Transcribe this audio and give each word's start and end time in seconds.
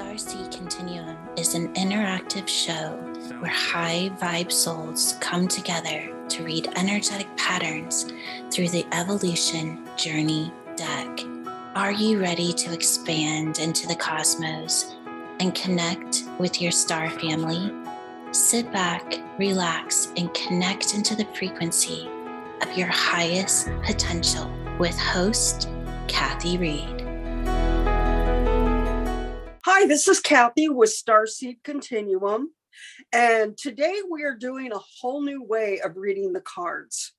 Starseed 0.00 0.50
Continuum 0.56 1.18
is 1.36 1.54
an 1.54 1.74
interactive 1.74 2.48
show 2.48 2.92
where 3.40 3.50
high 3.50 4.10
vibe 4.18 4.50
souls 4.50 5.18
come 5.20 5.46
together 5.46 6.10
to 6.30 6.42
read 6.42 6.72
energetic 6.74 7.28
patterns 7.36 8.10
through 8.50 8.70
the 8.70 8.86
evolution 8.92 9.86
journey 9.98 10.50
deck. 10.74 11.20
Are 11.74 11.92
you 11.92 12.18
ready 12.18 12.50
to 12.54 12.72
expand 12.72 13.58
into 13.58 13.86
the 13.86 13.94
cosmos 13.94 14.96
and 15.38 15.54
connect 15.54 16.24
with 16.38 16.62
your 16.62 16.72
star 16.72 17.10
family? 17.10 17.70
Sit 18.32 18.72
back, 18.72 19.20
relax, 19.38 20.14
and 20.16 20.32
connect 20.32 20.94
into 20.94 21.14
the 21.14 21.26
frequency 21.36 22.08
of 22.62 22.74
your 22.74 22.88
highest 22.88 23.68
potential 23.84 24.50
with 24.78 24.98
host 24.98 25.68
Kathy 26.08 26.56
Reed. 26.56 26.99
Hi, 29.80 29.86
this 29.86 30.08
is 30.08 30.20
Kathy 30.20 30.68
with 30.68 30.90
Starseed 30.90 31.64
Continuum. 31.64 32.50
And 33.14 33.56
today 33.56 33.94
we 34.10 34.24
are 34.24 34.36
doing 34.36 34.72
a 34.72 34.78
whole 35.00 35.22
new 35.22 35.42
way 35.42 35.80
of 35.80 35.96
reading 35.96 36.34
the 36.34 36.42
cards. 36.42 37.14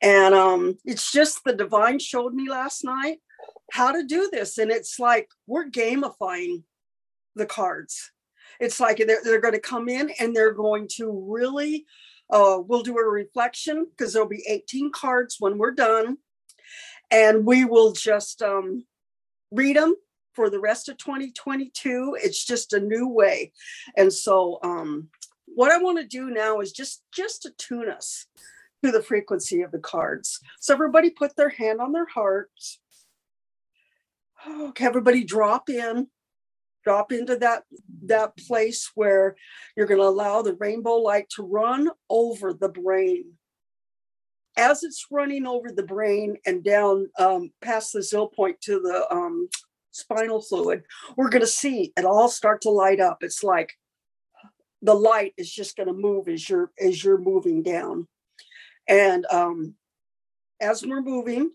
And 0.00 0.34
um, 0.34 0.78
it's 0.86 1.12
just 1.12 1.44
the 1.44 1.52
divine 1.52 1.98
showed 1.98 2.32
me 2.32 2.48
last 2.48 2.84
night 2.84 3.18
how 3.70 3.92
to 3.92 4.02
do 4.02 4.30
this. 4.32 4.56
And 4.56 4.70
it's 4.70 4.98
like 4.98 5.28
we're 5.46 5.68
gamifying 5.68 6.62
the 7.36 7.44
cards. 7.44 8.12
It's 8.60 8.80
like 8.80 8.96
they're, 8.96 9.20
they're 9.22 9.42
going 9.42 9.52
to 9.52 9.60
come 9.60 9.90
in 9.90 10.08
and 10.18 10.34
they're 10.34 10.54
going 10.54 10.88
to 10.96 11.26
really, 11.28 11.84
uh, 12.30 12.60
we'll 12.66 12.82
do 12.82 12.96
a 12.96 13.04
reflection 13.04 13.88
because 13.90 14.14
there'll 14.14 14.26
be 14.26 14.46
18 14.48 14.90
cards 14.90 15.36
when 15.38 15.58
we're 15.58 15.72
done. 15.72 16.16
And 17.10 17.44
we 17.44 17.66
will 17.66 17.92
just 17.92 18.40
um, 18.40 18.86
read 19.50 19.76
them 19.76 19.96
for 20.34 20.50
the 20.50 20.60
rest 20.60 20.88
of 20.88 20.96
2022 20.98 22.16
it's 22.20 22.44
just 22.44 22.72
a 22.72 22.80
new 22.80 23.08
way. 23.08 23.52
And 23.96 24.12
so 24.12 24.58
um 24.62 25.08
what 25.46 25.70
i 25.70 25.78
want 25.78 25.98
to 25.98 26.06
do 26.06 26.30
now 26.30 26.60
is 26.60 26.72
just 26.72 27.02
just 27.12 27.42
to 27.42 27.50
tune 27.58 27.88
us 27.88 28.26
to 28.82 28.90
the 28.90 29.02
frequency 29.02 29.62
of 29.62 29.70
the 29.72 29.78
cards. 29.78 30.40
So 30.60 30.74
everybody 30.74 31.10
put 31.10 31.36
their 31.36 31.48
hand 31.48 31.80
on 31.80 31.92
their 31.92 32.06
hearts. 32.06 32.80
Okay 34.46 34.84
everybody 34.84 35.24
drop 35.24 35.70
in. 35.70 36.08
Drop 36.84 37.12
into 37.12 37.36
that 37.36 37.62
that 38.04 38.36
place 38.36 38.90
where 38.94 39.36
you're 39.74 39.86
going 39.86 40.00
to 40.00 40.06
allow 40.06 40.42
the 40.42 40.54
rainbow 40.54 40.96
light 40.96 41.30
to 41.30 41.42
run 41.42 41.88
over 42.10 42.52
the 42.52 42.68
brain. 42.68 43.32
As 44.56 44.84
it's 44.84 45.06
running 45.10 45.46
over 45.46 45.70
the 45.72 45.82
brain 45.82 46.36
and 46.44 46.62
down 46.62 47.08
um, 47.18 47.52
past 47.62 47.94
the 47.94 48.02
zeal 48.02 48.28
point 48.28 48.60
to 48.62 48.80
the 48.80 49.06
um, 49.10 49.48
spinal 49.94 50.42
fluid, 50.42 50.82
we're 51.16 51.30
going 51.30 51.40
to 51.40 51.46
see 51.46 51.92
it 51.96 52.04
all 52.04 52.28
start 52.28 52.62
to 52.62 52.70
light 52.70 53.00
up. 53.00 53.18
It's 53.22 53.42
like 53.42 53.72
the 54.82 54.94
light 54.94 55.32
is 55.38 55.50
just 55.50 55.76
going 55.76 55.86
to 55.86 55.94
move 55.94 56.28
as 56.28 56.48
you're 56.48 56.70
as 56.78 57.02
you're 57.02 57.18
moving 57.18 57.62
down. 57.62 58.06
And 58.86 59.24
um, 59.30 59.74
as 60.60 60.84
we're 60.84 61.00
moving, 61.00 61.52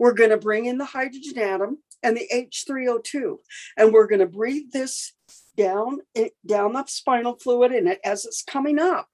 we're 0.00 0.14
going 0.14 0.30
to 0.30 0.36
bring 0.36 0.64
in 0.66 0.78
the 0.78 0.84
hydrogen 0.84 1.38
atom 1.38 1.78
and 2.02 2.16
the 2.16 2.28
H3O2, 2.32 3.36
and 3.76 3.92
we're 3.92 4.06
going 4.06 4.20
to 4.20 4.26
breathe 4.26 4.70
this 4.72 5.12
down 5.56 5.98
down 6.46 6.72
the 6.72 6.84
spinal 6.86 7.36
fluid, 7.36 7.72
and 7.72 7.96
as 8.04 8.24
it's 8.24 8.42
coming 8.42 8.78
up 8.78 9.08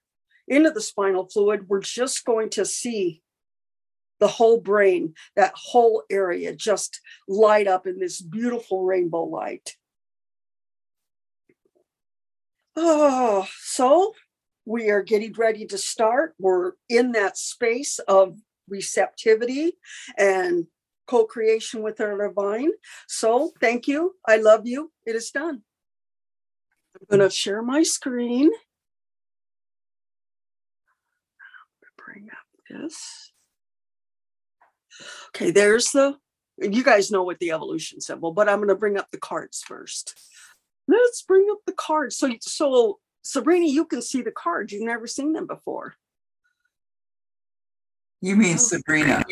into 0.49 0.71
the 0.71 0.81
spinal 0.81 1.29
fluid, 1.29 1.69
we're 1.69 1.81
just 1.81 2.25
going 2.25 2.51
to 2.51 2.65
see 2.65 3.23
the 4.23 4.29
whole 4.29 4.61
brain, 4.61 5.15
that 5.35 5.53
whole 5.57 6.05
area 6.09 6.55
just 6.55 7.01
light 7.27 7.67
up 7.67 7.89
in 7.89 7.99
this 7.99 8.21
beautiful 8.21 8.85
rainbow 8.85 9.25
light. 9.25 9.75
Oh, 12.77 13.49
so 13.59 14.15
we 14.65 14.91
are 14.91 15.03
getting 15.03 15.33
ready 15.33 15.67
to 15.67 15.77
start. 15.77 16.37
We're 16.39 16.75
in 16.89 17.11
that 17.13 17.37
space 17.37 17.99
of 17.99 18.39
receptivity 18.69 19.73
and 20.17 20.69
co 21.09 21.25
creation 21.25 21.83
with 21.83 22.01
our 22.01 22.29
divine. 22.29 22.71
So 23.09 23.51
thank 23.61 23.89
you. 23.89 24.15
I 24.25 24.37
love 24.37 24.69
you. 24.69 24.93
It 25.05 25.17
is 25.17 25.33
done. 25.33 25.63
I'm 26.95 27.19
going 27.19 27.29
to 27.29 27.35
share 27.35 27.61
my 27.61 27.83
screen. 27.83 28.53
Bring 31.97 32.29
up 32.31 32.47
this. 32.71 33.33
Okay, 35.29 35.51
there's 35.51 35.91
the, 35.91 36.17
you 36.59 36.83
guys 36.85 37.11
know 37.11 37.23
what 37.23 37.39
the 37.39 37.53
evolution 37.53 38.01
symbol, 38.01 38.33
but 38.33 38.49
I'm 38.49 38.59
going 38.59 38.69
to 38.69 38.75
bring 38.75 38.99
up 38.99 39.11
the 39.11 39.19
cards 39.19 39.63
first. 39.63 40.15
Let's 40.89 41.23
bring 41.23 41.49
up 41.51 41.59
the 41.67 41.73
cards. 41.73 42.17
So, 42.17 42.31
so 42.41 42.99
Sabrina, 43.23 43.67
you 43.67 43.85
can 43.85 44.03
see 44.03 44.23
the 44.23 44.33
cards. 44.33 44.73
You've 44.73 44.83
never 44.83 45.07
seen 45.07 45.33
them 45.33 45.47
before. 45.47 45.95
You 48.21 48.37
mean 48.37 48.55
oh. 48.55 48.59
Sabrina? 48.59 49.25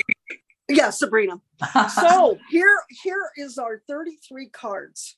Yeah, 0.68 0.90
Sabrina. 0.90 1.40
so 2.00 2.38
here, 2.50 2.76
here 3.02 3.30
is 3.36 3.58
our 3.58 3.82
33 3.88 4.48
cards. 4.48 5.16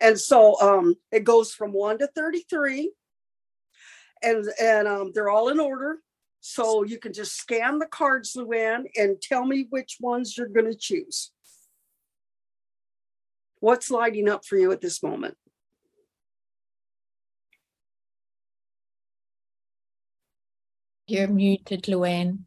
And 0.00 0.18
so 0.18 0.60
um, 0.60 0.94
it 1.12 1.24
goes 1.24 1.52
from 1.52 1.72
one 1.72 1.98
to 1.98 2.06
33. 2.08 2.92
And 4.22 4.46
and 4.60 4.88
um, 4.88 5.12
they're 5.14 5.28
all 5.28 5.48
in 5.50 5.60
order. 5.60 5.98
So 6.48 6.84
you 6.84 7.00
can 7.00 7.12
just 7.12 7.36
scan 7.36 7.80
the 7.80 7.86
cards, 7.86 8.36
Luann, 8.36 8.84
and 8.94 9.20
tell 9.20 9.44
me 9.44 9.66
which 9.68 9.96
ones 10.00 10.38
you're 10.38 10.46
going 10.46 10.70
to 10.70 10.78
choose. 10.78 11.32
What's 13.58 13.90
lighting 13.90 14.28
up 14.28 14.44
for 14.44 14.56
you 14.56 14.70
at 14.70 14.80
this 14.80 15.02
moment? 15.02 15.36
You're 21.08 21.26
muted, 21.26 21.82
Luann. 21.82 22.44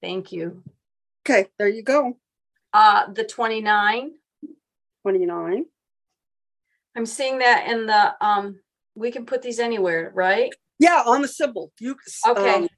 Thank 0.00 0.30
you. 0.30 0.62
Okay, 1.26 1.48
there 1.58 1.66
you 1.66 1.82
go. 1.82 2.16
Uh, 2.72 3.12
the 3.12 3.24
29. 3.24 4.12
29. 5.02 5.64
I'm 6.94 7.06
seeing 7.06 7.38
that 7.38 7.68
in 7.68 7.86
the, 7.86 8.14
um, 8.24 8.60
we 8.94 9.10
can 9.10 9.24
put 9.24 9.42
these 9.42 9.58
anywhere, 9.58 10.10
right? 10.14 10.52
Yeah, 10.78 11.02
on 11.06 11.22
the 11.22 11.28
symbol. 11.28 11.72
You 11.78 11.96
Okay. 12.26 12.54
um, 12.56 12.68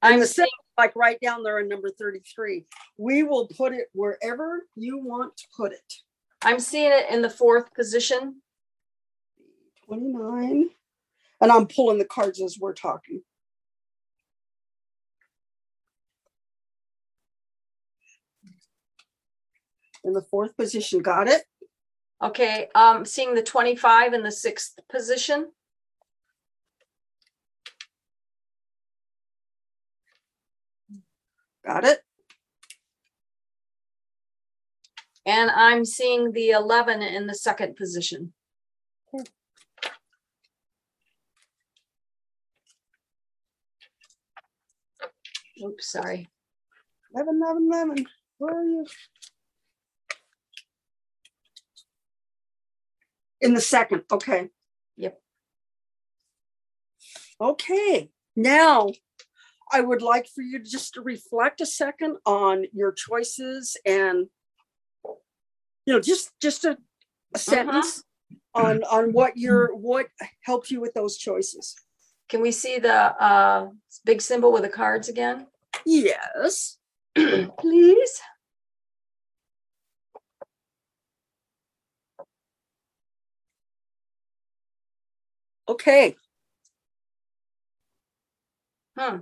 I'm 0.00 0.20
the 0.20 0.26
seeing, 0.26 0.46
symbol, 0.46 0.64
like 0.78 0.96
right 0.96 1.18
down 1.20 1.42
there 1.42 1.58
in 1.60 1.68
number 1.68 1.90
33. 1.90 2.64
We 2.96 3.22
will 3.22 3.48
put 3.48 3.72
it 3.72 3.88
wherever 3.92 4.66
you 4.76 4.98
want 4.98 5.36
to 5.36 5.44
put 5.56 5.72
it. 5.72 5.92
I'm 6.42 6.58
seeing 6.58 6.90
it 6.92 7.10
in 7.10 7.22
the 7.22 7.30
fourth 7.30 7.72
position. 7.74 8.40
29. 9.86 10.70
And 11.40 11.52
I'm 11.52 11.66
pulling 11.66 11.98
the 11.98 12.04
cards 12.04 12.40
as 12.40 12.58
we're 12.58 12.72
talking. 12.72 13.22
In 20.04 20.12
the 20.12 20.22
fourth 20.22 20.56
position, 20.56 21.00
got 21.00 21.28
it? 21.28 21.42
Okay, 22.22 22.68
um, 22.74 23.04
seeing 23.04 23.34
the 23.34 23.42
twenty-five 23.42 24.12
in 24.14 24.22
the 24.22 24.30
sixth 24.30 24.78
position. 24.90 25.50
Got 31.66 31.84
it? 31.84 32.00
And 35.26 35.50
I'm 35.50 35.84
seeing 35.84 36.32
the 36.32 36.50
eleven 36.50 37.02
in 37.02 37.26
the 37.26 37.34
second 37.34 37.76
position. 37.76 38.32
Oops, 45.64 45.92
sorry. 45.92 46.28
11, 47.14 47.40
11, 47.42 47.68
11. 47.72 48.06
Where 48.38 48.58
are 48.58 48.64
you? 48.64 48.86
In 53.42 53.54
the 53.54 53.60
second, 53.60 54.04
okay. 54.10 54.48
Yep. 54.96 55.20
Okay, 57.40 58.10
now 58.36 58.90
I 59.72 59.80
would 59.80 60.00
like 60.00 60.28
for 60.28 60.42
you 60.42 60.60
just 60.60 60.94
to 60.94 61.00
reflect 61.00 61.60
a 61.60 61.66
second 61.66 62.18
on 62.24 62.66
your 62.72 62.92
choices 62.92 63.76
and 63.84 64.28
you 65.04 65.92
know 65.92 65.98
just 65.98 66.30
just 66.40 66.64
a, 66.64 66.78
a 67.34 67.38
sentence 67.38 68.04
on 68.54 68.84
on 68.84 69.12
what 69.12 69.36
your 69.36 69.74
what 69.74 70.06
helped 70.42 70.70
you 70.70 70.80
with 70.80 70.94
those 70.94 71.16
choices. 71.16 71.74
Can 72.28 72.42
we 72.42 72.52
see 72.52 72.78
the 72.78 72.94
uh 72.94 73.70
big 74.04 74.22
symbol 74.22 74.52
with 74.52 74.62
the 74.62 74.68
cards 74.68 75.08
again? 75.08 75.48
Yes. 75.84 76.78
Please. 77.58 78.20
Okay. 85.72 86.16
Hmm. 88.98 89.18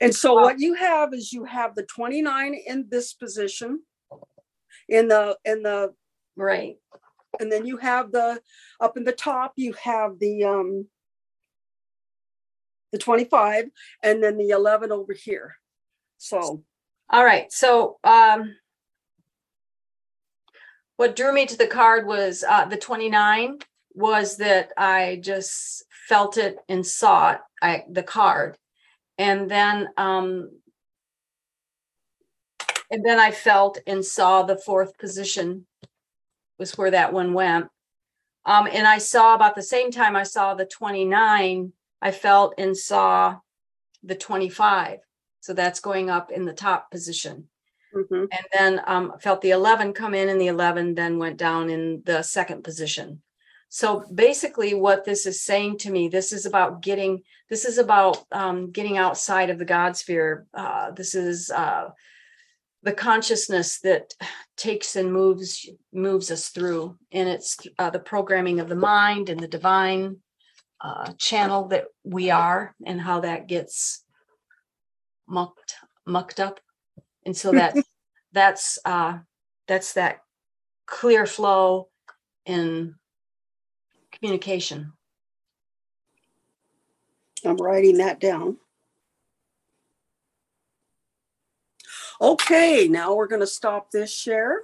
And 0.00 0.14
so 0.14 0.32
what 0.32 0.58
you 0.58 0.72
have 0.72 1.12
is 1.12 1.30
you 1.30 1.44
have 1.44 1.74
the 1.74 1.82
29 1.82 2.54
in 2.54 2.86
this 2.88 3.12
position. 3.12 3.80
In 4.88 5.08
the, 5.08 5.36
in 5.44 5.62
the, 5.62 5.92
Right. 6.36 6.76
and 7.38 7.52
then 7.52 7.66
you 7.66 7.76
have 7.76 8.12
the, 8.12 8.40
up 8.80 8.96
in 8.96 9.04
the 9.04 9.12
top, 9.12 9.52
you 9.56 9.74
have 9.74 10.18
the, 10.18 10.44
um, 10.44 10.86
the 12.92 12.98
25 12.98 13.66
and 14.02 14.22
then 14.24 14.38
the 14.38 14.48
11 14.48 14.90
over 14.90 15.12
here. 15.12 15.56
So, 16.16 16.64
All 17.10 17.24
right, 17.24 17.52
so, 17.52 17.98
um, 18.04 18.56
what 20.96 21.14
drew 21.14 21.32
me 21.34 21.44
to 21.44 21.58
the 21.58 21.66
card 21.66 22.06
was, 22.06 22.42
uh, 22.48 22.64
the 22.66 22.76
twenty-nine 22.76 23.58
was 23.94 24.36
that 24.36 24.70
I 24.76 25.20
just 25.22 25.84
felt 26.10 26.36
it 26.36 26.56
and 26.68 26.84
saw 26.84 27.32
it, 27.32 27.40
I, 27.62 27.84
the 27.90 28.02
card. 28.02 28.58
And 29.16 29.50
then, 29.50 29.88
um, 29.96 30.50
and 32.90 33.04
then 33.04 33.18
I 33.20 33.30
felt 33.30 33.78
and 33.86 34.04
saw 34.04 34.42
the 34.42 34.58
fourth 34.66 34.98
position 34.98 35.66
was 36.58 36.76
where 36.76 36.90
that 36.90 37.12
one 37.12 37.32
went. 37.32 37.66
Um, 38.44 38.66
and 38.66 38.86
I 38.86 38.98
saw 38.98 39.34
about 39.34 39.54
the 39.54 39.62
same 39.74 39.90
time 39.90 40.16
I 40.16 40.24
saw 40.24 40.54
the 40.54 40.66
twenty-nine, 40.66 41.72
I 42.02 42.10
felt 42.10 42.54
and 42.58 42.76
saw 42.76 43.38
the 44.02 44.16
twenty-five. 44.16 44.98
So 45.40 45.54
that's 45.54 45.80
going 45.80 46.10
up 46.10 46.30
in 46.32 46.44
the 46.44 46.52
top 46.66 46.90
position. 46.90 47.48
mhm. 47.94 48.26
And 48.36 48.46
then 48.54 48.80
um 48.86 49.12
felt 49.20 49.40
the 49.42 49.50
eleven 49.60 49.92
come 49.92 50.14
in 50.20 50.28
and 50.28 50.40
the 50.40 50.52
eleven 50.56 50.94
then 50.94 51.18
went 51.18 51.38
down 51.38 51.70
in 51.70 52.02
the 52.04 52.22
second 52.22 52.64
position. 52.64 53.22
So 53.72 54.04
basically 54.12 54.74
what 54.74 55.04
this 55.04 55.26
is 55.26 55.44
saying 55.44 55.78
to 55.78 55.92
me, 55.92 56.08
this 56.08 56.32
is 56.32 56.44
about 56.44 56.82
getting, 56.82 57.22
this 57.48 57.64
is 57.64 57.78
about 57.78 58.18
um 58.32 58.72
getting 58.72 58.98
outside 58.98 59.48
of 59.48 59.58
the 59.58 59.64
God 59.64 59.96
sphere. 59.96 60.46
Uh, 60.52 60.90
this 60.90 61.14
is 61.14 61.50
uh 61.52 61.90
the 62.82 62.92
consciousness 62.92 63.78
that 63.80 64.12
takes 64.56 64.96
and 64.96 65.12
moves, 65.12 65.68
moves 65.92 66.32
us 66.32 66.48
through. 66.48 66.98
And 67.12 67.28
it's 67.28 67.58
uh 67.78 67.90
the 67.90 68.00
programming 68.00 68.58
of 68.58 68.68
the 68.68 68.74
mind 68.74 69.28
and 69.28 69.38
the 69.38 69.48
divine 69.48 70.16
uh 70.80 71.12
channel 71.16 71.68
that 71.68 71.84
we 72.02 72.30
are 72.30 72.74
and 72.84 73.00
how 73.00 73.20
that 73.20 73.46
gets 73.46 74.04
mucked, 75.28 75.76
mucked 76.04 76.40
up. 76.40 76.58
And 77.24 77.36
so 77.36 77.52
that, 77.52 77.76
that's, 78.32 78.80
uh, 78.84 79.18
that's 79.68 79.92
that 79.92 80.22
clear 80.86 81.24
flow 81.24 81.88
in 82.46 82.96
communication. 84.20 84.92
I'm 87.44 87.56
writing 87.56 87.98
that 87.98 88.20
down. 88.20 88.58
Okay, 92.20 92.86
now 92.86 93.14
we're 93.14 93.28
gonna 93.28 93.46
stop 93.46 93.90
this 93.90 94.14
share. 94.14 94.60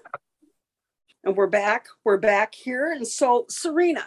And 1.25 1.37
we're 1.37 1.47
back, 1.47 1.87
we're 2.05 2.19
back 2.19 2.55
here. 2.55 2.93
And 2.93 3.07
so 3.07 3.47
Serena, 3.49 4.05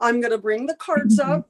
I'm 0.00 0.20
gonna 0.20 0.38
bring 0.38 0.66
the 0.66 0.76
cards 0.76 1.18
up. 1.18 1.48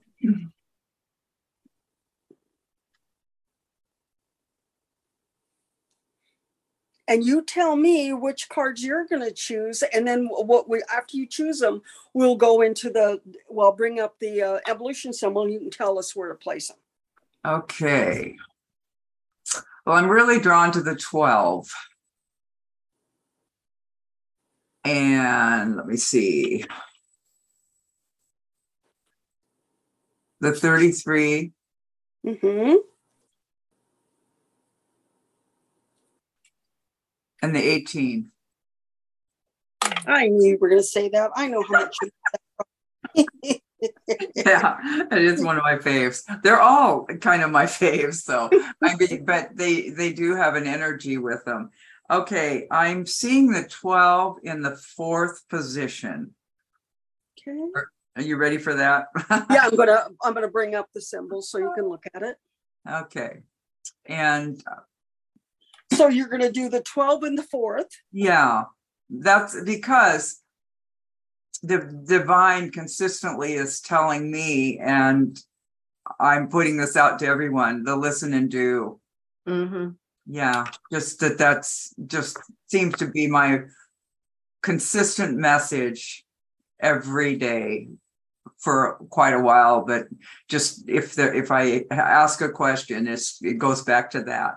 And 7.07 7.23
you 7.23 7.43
tell 7.43 7.77
me 7.77 8.15
which 8.15 8.49
cards 8.49 8.83
you're 8.83 9.07
gonna 9.07 9.31
choose, 9.31 9.83
and 9.83 10.07
then 10.07 10.27
what 10.27 10.69
we, 10.69 10.83
after 10.95 11.17
you 11.17 11.27
choose 11.27 11.59
them, 11.59 11.83
we'll 12.15 12.37
go 12.37 12.63
into 12.63 12.89
the, 12.89 13.21
well, 13.49 13.73
bring 13.73 14.01
up 14.01 14.19
the 14.21 14.43
uh, 14.43 14.59
evolution 14.69 15.13
symbol, 15.13 15.43
and 15.43 15.53
you 15.53 15.59
can 15.59 15.71
tell 15.71 15.99
us 15.99 16.17
where 16.17 16.29
to 16.29 16.35
place 16.35 16.69
them. 16.69 16.79
Okay. 17.47 18.37
Well, 19.85 19.97
I'm 19.97 20.09
really 20.09 20.41
drawn 20.41 20.73
to 20.73 20.81
the 20.81 20.97
12. 20.97 21.69
And 24.85 25.77
let 25.77 25.87
me 25.87 25.97
see. 25.97 26.65
The 30.41 30.53
33 30.53 31.53
Mm-hmm. 32.27 32.77
And 37.45 37.55
the 37.55 37.63
18. 37.63 38.31
I 40.07 40.29
knew 40.29 40.49
you 40.53 40.59
were 40.59 40.69
gonna 40.71 40.83
say 40.83 41.09
that. 41.11 41.31
I 41.37 41.49
know 41.49 41.63
how 41.63 41.73
much. 41.73 41.97
you- 43.15 43.59
Yeah, 44.35 44.79
it 45.13 45.23
is 45.23 45.45
one 45.45 45.59
of 45.59 45.63
my 45.63 45.77
faves. 45.77 46.23
They're 46.43 46.61
all 46.61 47.05
kind 47.21 47.43
of 47.43 47.51
my 47.51 47.65
faves, 47.81 48.23
so 48.23 48.49
I 48.83 48.97
mean, 48.97 49.25
but 49.27 49.51
they 49.55 49.91
they 49.91 50.13
do 50.15 50.35
have 50.37 50.55
an 50.55 50.67
energy 50.67 51.19
with 51.19 51.45
them. 51.45 51.71
Okay, 52.11 52.67
I'm 52.71 53.05
seeing 53.07 53.51
the 53.53 53.65
12 53.69 54.39
in 54.43 54.63
the 54.63 54.77
fourth 54.77 55.47
position. 55.51 56.35
Okay. 57.39 57.59
Are 58.17 58.23
you 58.23 58.37
ready 58.39 58.57
for 58.59 58.73
that? 58.75 59.09
Yeah, 59.51 59.65
I'm 59.65 59.77
gonna, 59.77 60.07
I'm 60.23 60.33
gonna 60.33 60.49
bring 60.49 60.75
up 60.75 60.89
the 60.95 61.01
symbols 61.03 61.51
so 61.51 61.59
you 61.59 61.73
can 61.75 61.87
look 61.89 62.05
at 62.15 62.23
it. 62.23 62.37
Okay. 62.91 63.43
And 64.07 64.63
So 65.95 66.09
you're 66.09 66.29
gonna 66.29 66.53
do 66.53 66.69
the 66.69 66.81
twelve 66.81 67.23
and 67.23 67.39
the 67.39 67.43
fourth. 67.43 67.89
yeah, 68.13 68.65
that's 69.11 69.61
because 69.65 70.41
the 71.63 72.03
divine 72.07 72.71
consistently 72.71 73.55
is 73.55 73.81
telling 73.81 74.31
me, 74.31 74.79
and 74.79 75.39
I'm 76.21 76.49
putting 76.49 76.77
this 76.77 76.97
out 76.97 77.19
to 77.21 77.27
everyone, 77.27 77.85
the 77.85 77.97
listen 77.97 78.35
and 78.35 78.51
do. 78.51 79.01
Mm-hmm. 79.49 79.91
Yeah, 80.27 80.67
just 80.93 81.21
that 81.21 81.39
that's 81.39 81.95
just 82.07 82.39
seems 82.67 82.97
to 82.97 83.07
be 83.07 83.27
my 83.27 83.65
consistent 84.63 85.37
message 85.37 86.25
every 86.81 87.37
day 87.37 87.89
for 88.59 88.97
quite 89.11 89.35
a 89.35 89.41
while, 89.41 89.85
but 89.85 90.07
just 90.49 90.89
if 90.89 91.15
there, 91.15 91.35
if 91.35 91.51
I 91.51 91.85
ask 91.91 92.41
a 92.41 92.49
question, 92.49 93.07
it's, 93.07 93.39
it 93.43 93.59
goes 93.59 93.83
back 93.83 94.11
to 94.13 94.23
that. 94.23 94.55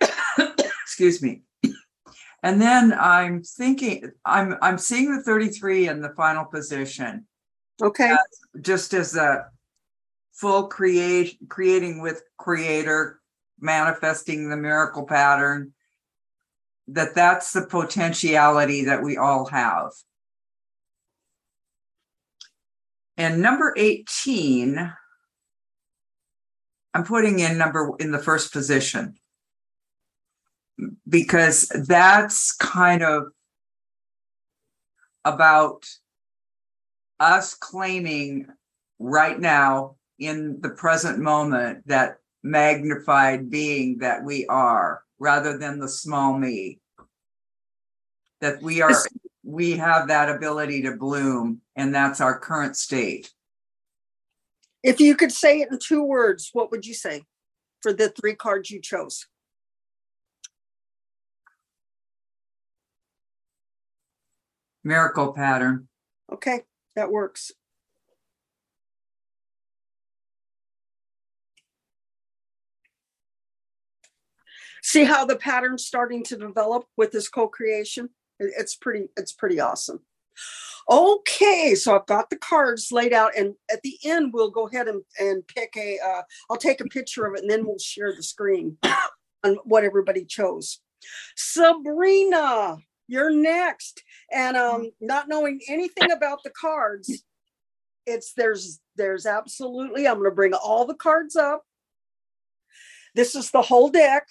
Excuse 0.82 1.22
me. 1.22 1.42
And 2.42 2.60
then 2.60 2.92
I'm 2.92 3.42
thinking, 3.42 4.12
I'm, 4.24 4.56
I'm 4.60 4.76
seeing 4.76 5.16
the 5.16 5.22
thirty-three 5.22 5.88
in 5.88 6.02
the 6.02 6.10
final 6.10 6.44
position. 6.44 7.26
Okay, 7.82 8.14
just 8.60 8.92
as 8.92 9.16
a 9.16 9.46
full 10.34 10.66
create 10.66 11.38
creating 11.48 12.02
with 12.02 12.22
creator 12.36 13.20
manifesting 13.60 14.50
the 14.50 14.56
miracle 14.56 15.06
pattern 15.06 15.72
that 16.88 17.14
that's 17.14 17.52
the 17.52 17.66
potentiality 17.66 18.84
that 18.84 19.02
we 19.02 19.16
all 19.16 19.46
have. 19.46 19.90
And 23.16 23.40
number 23.40 23.72
18 23.76 24.92
i'm 26.94 27.04
putting 27.04 27.38
in 27.38 27.56
number 27.56 27.92
in 28.00 28.10
the 28.10 28.18
first 28.18 28.52
position 28.52 29.14
because 31.08 31.68
that's 31.86 32.52
kind 32.52 33.02
of 33.02 33.28
about 35.24 35.84
us 37.20 37.54
claiming 37.54 38.46
right 38.98 39.38
now 39.38 39.96
in 40.18 40.60
the 40.60 40.70
present 40.70 41.18
moment 41.18 41.86
that 41.86 42.18
magnified 42.42 43.50
being 43.50 43.98
that 43.98 44.22
we 44.22 44.46
are 44.46 45.02
rather 45.18 45.56
than 45.56 45.78
the 45.78 45.88
small 45.88 46.36
me 46.36 46.78
that 48.40 48.60
we 48.60 48.82
are 48.82 48.94
we 49.42 49.72
have 49.72 50.08
that 50.08 50.28
ability 50.28 50.82
to 50.82 50.96
bloom 50.96 51.60
and 51.76 51.94
that's 51.94 52.20
our 52.20 52.38
current 52.38 52.76
state 52.76 53.32
if 54.84 55.00
you 55.00 55.16
could 55.16 55.32
say 55.32 55.60
it 55.60 55.72
in 55.72 55.78
two 55.78 56.04
words, 56.04 56.50
what 56.52 56.70
would 56.70 56.84
you 56.84 56.92
say 56.92 57.22
for 57.80 57.92
the 57.92 58.10
three 58.10 58.34
cards 58.34 58.70
you 58.70 58.82
chose? 58.82 59.26
Miracle 64.84 65.32
pattern 65.32 65.88
Okay, 66.32 66.62
that 66.96 67.10
works. 67.10 67.52
See 74.82 75.04
how 75.04 75.24
the 75.24 75.36
pattern's 75.36 75.86
starting 75.86 76.22
to 76.24 76.36
develop 76.36 76.84
with 76.96 77.10
this 77.10 77.28
co-creation? 77.28 78.10
It's 78.38 78.74
pretty, 78.74 79.08
it's 79.16 79.32
pretty 79.32 79.60
awesome. 79.60 80.00
Okay, 80.90 81.74
so 81.74 81.96
I've 81.96 82.06
got 82.06 82.28
the 82.28 82.36
cards 82.36 82.92
laid 82.92 83.14
out 83.14 83.32
and 83.36 83.54
at 83.72 83.80
the 83.82 83.96
end, 84.04 84.32
we'll 84.34 84.50
go 84.50 84.68
ahead 84.68 84.88
and, 84.88 85.02
and 85.18 85.46
pick 85.46 85.74
a, 85.78 85.98
uh, 86.04 86.22
I'll 86.50 86.58
take 86.58 86.80
a 86.80 86.84
picture 86.84 87.24
of 87.24 87.34
it 87.34 87.40
and 87.40 87.50
then 87.50 87.64
we'll 87.64 87.78
share 87.78 88.12
the 88.14 88.22
screen 88.22 88.76
on 89.44 89.56
what 89.64 89.84
everybody 89.84 90.26
chose. 90.26 90.80
Sabrina, 91.36 92.76
you're 93.06 93.30
next. 93.30 94.02
And 94.32 94.56
um, 94.56 94.90
not 95.00 95.28
knowing 95.28 95.60
anything 95.68 96.10
about 96.10 96.42
the 96.42 96.50
cards, 96.50 97.24
it's 98.06 98.32
there's 98.34 98.80
there's 98.96 99.26
absolutely, 99.26 100.06
I'm 100.06 100.18
gonna 100.18 100.30
bring 100.30 100.54
all 100.54 100.86
the 100.86 100.94
cards 100.94 101.36
up. 101.36 101.64
This 103.14 103.34
is 103.34 103.50
the 103.50 103.62
whole 103.62 103.88
deck. 103.88 104.26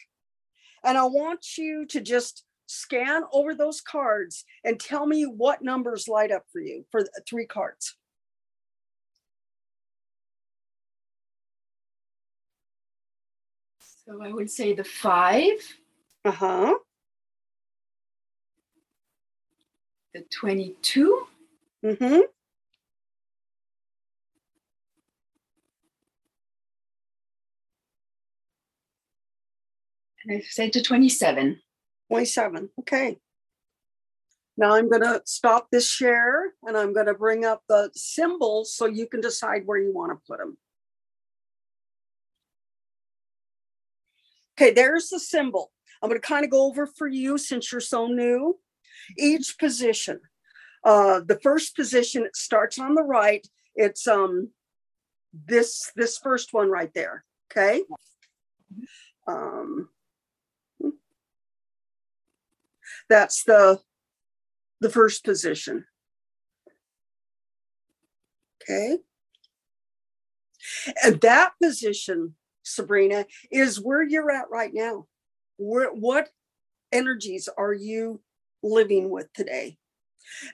And 0.84 0.98
I 0.98 1.04
want 1.06 1.58
you 1.58 1.86
to 1.88 2.02
just 2.02 2.44
scan 2.68 3.24
over 3.32 3.54
those 3.54 3.82
cards 3.82 4.46
and 4.64 4.80
tell 4.80 5.06
me 5.06 5.24
what 5.24 5.62
numbers 5.62 6.08
light 6.08 6.32
up 6.32 6.44
for 6.52 6.60
you 6.60 6.86
for 6.92 7.06
three 7.28 7.46
cards. 7.46 7.96
So 14.06 14.22
I 14.22 14.34
would 14.34 14.52
say 14.52 14.74
the 14.74 14.84
five, 14.84 15.60
Uh 16.26 16.32
huh. 16.32 16.76
The 20.14 20.24
22, 20.32 21.28
Mm-hmm. 21.84 22.22
and 30.26 30.38
I 30.38 30.40
say 30.42 30.70
to 30.70 30.82
27. 30.82 31.60
27. 32.10 32.70
Okay. 32.80 33.18
Now 34.56 34.76
I'm 34.76 34.90
going 34.90 35.02
to 35.02 35.22
stop 35.26 35.68
this 35.72 35.90
share 35.90 36.54
and 36.64 36.78
I'm 36.78 36.94
going 36.94 37.08
to 37.08 37.14
bring 37.14 37.44
up 37.44 37.64
the 37.68 37.90
symbols 37.96 38.76
so 38.76 38.86
you 38.86 39.08
can 39.08 39.20
decide 39.20 39.64
where 39.66 39.80
you 39.80 39.92
want 39.94 40.12
to 40.12 40.22
put 40.28 40.38
them. 40.40 40.58
Okay, 44.56 44.72
there's 44.72 45.10
the 45.10 45.20
symbol. 45.20 45.72
I'm 46.02 46.10
going 46.10 46.22
to 46.22 46.28
kind 46.28 46.46
of 46.46 46.52
go 46.52 46.68
over 46.68 46.86
for 46.86 47.08
you 47.08 47.38
since 47.38 47.72
you're 47.72 47.82
so 47.82 48.08
new. 48.08 48.60
Each 49.18 49.58
position. 49.58 50.20
Uh, 50.84 51.22
the 51.26 51.40
first 51.42 51.76
position 51.76 52.24
it 52.24 52.36
starts 52.36 52.78
on 52.78 52.96
the 52.96 53.04
right. 53.04 53.48
It's 53.76 54.08
um 54.08 54.50
this 55.34 55.92
this 55.96 56.18
first 56.18 56.54
one 56.54 56.70
right 56.70 56.94
there. 56.94 57.24
Okay. 57.52 57.84
Um, 59.28 59.90
that's 63.10 63.44
the 63.44 63.80
the 64.82 64.90
first 64.90 65.24
position. 65.24 65.86
Okay. 68.62 68.98
And 71.04 71.20
that 71.22 71.54
position, 71.62 72.36
Sabrina, 72.64 73.26
is 73.52 73.80
where 73.80 74.02
you're 74.02 74.32
at 74.32 74.50
right 74.50 74.72
now. 74.74 75.08
Where 75.58 75.92
what 75.94 76.30
energies 76.92 77.50
are 77.58 77.74
you 77.74 78.22
living 78.64 79.10
with 79.10 79.32
today? 79.34 79.78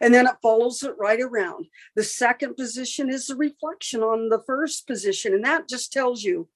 And 0.02 0.14
then 0.14 0.28
it 0.28 0.36
follows 0.42 0.84
it 0.84 0.96
right 0.98 1.22
around. 1.22 1.68
The 1.96 2.04
second 2.04 2.56
position 2.56 3.10
is 3.10 3.28
the 3.28 3.36
reflection 3.36 4.02
on 4.02 4.30
the 4.30 4.44
first 4.46 4.88
position, 4.88 5.34
and 5.34 5.46
that 5.46 5.70
just 5.70 5.94
tells 5.94 6.24
you 6.24 6.50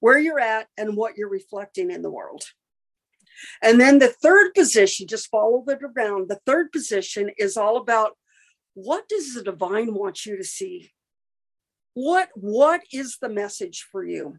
where 0.00 0.18
you're 0.18 0.40
at 0.40 0.66
and 0.76 0.96
what 0.96 1.16
you're 1.16 1.28
reflecting 1.28 1.90
in 1.90 2.02
the 2.02 2.10
world. 2.10 2.44
And 3.62 3.80
then 3.80 3.98
the 3.98 4.08
third 4.08 4.54
position, 4.54 5.06
just 5.06 5.30
follow 5.30 5.64
it 5.68 5.78
around. 5.82 6.28
The 6.28 6.40
third 6.46 6.72
position 6.72 7.30
is 7.38 7.56
all 7.56 7.76
about 7.76 8.16
what 8.74 9.08
does 9.08 9.34
the 9.34 9.42
divine 9.42 9.94
want 9.94 10.26
you 10.26 10.36
to 10.36 10.44
see? 10.44 10.92
What 11.94 12.30
what 12.34 12.82
is 12.92 13.18
the 13.20 13.28
message 13.28 13.86
for 13.90 14.04
you? 14.04 14.38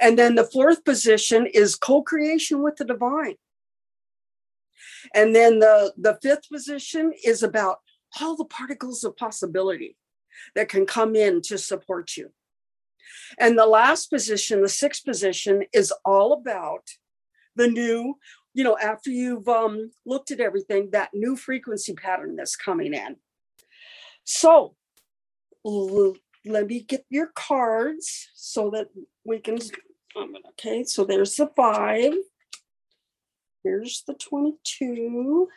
And 0.00 0.18
then 0.18 0.34
the 0.34 0.44
fourth 0.44 0.84
position 0.84 1.46
is 1.46 1.76
co-creation 1.76 2.62
with 2.62 2.76
the 2.76 2.84
divine. 2.84 3.36
And 5.12 5.34
then 5.34 5.58
the 5.58 5.92
the 5.96 6.18
fifth 6.22 6.48
position 6.50 7.12
is 7.24 7.42
about 7.42 7.78
all 8.20 8.36
the 8.36 8.44
particles 8.44 9.04
of 9.04 9.16
possibility 9.16 9.96
that 10.54 10.68
can 10.68 10.86
come 10.86 11.16
in 11.16 11.42
to 11.42 11.58
support 11.58 12.16
you. 12.16 12.30
And 13.38 13.58
the 13.58 13.66
last 13.66 14.10
position, 14.10 14.62
the 14.62 14.68
sixth 14.68 15.04
position, 15.04 15.64
is 15.72 15.92
all 16.04 16.32
about 16.32 16.88
the 17.56 17.68
new, 17.68 18.18
you 18.54 18.64
know, 18.64 18.76
after 18.78 19.10
you've 19.10 19.48
um, 19.48 19.90
looked 20.04 20.30
at 20.30 20.40
everything, 20.40 20.90
that 20.90 21.10
new 21.12 21.36
frequency 21.36 21.94
pattern 21.94 22.36
that's 22.36 22.56
coming 22.56 22.94
in. 22.94 23.16
So 24.24 24.74
l- 25.64 26.16
let 26.46 26.66
me 26.66 26.80
get 26.80 27.04
your 27.10 27.28
cards 27.34 28.28
so 28.34 28.70
that 28.70 28.88
we 29.24 29.38
can. 29.38 29.58
Okay, 30.50 30.84
so 30.84 31.04
there's 31.04 31.36
the 31.36 31.50
five. 31.56 32.14
Here's 33.64 34.02
the 34.06 34.12
22 34.12 35.48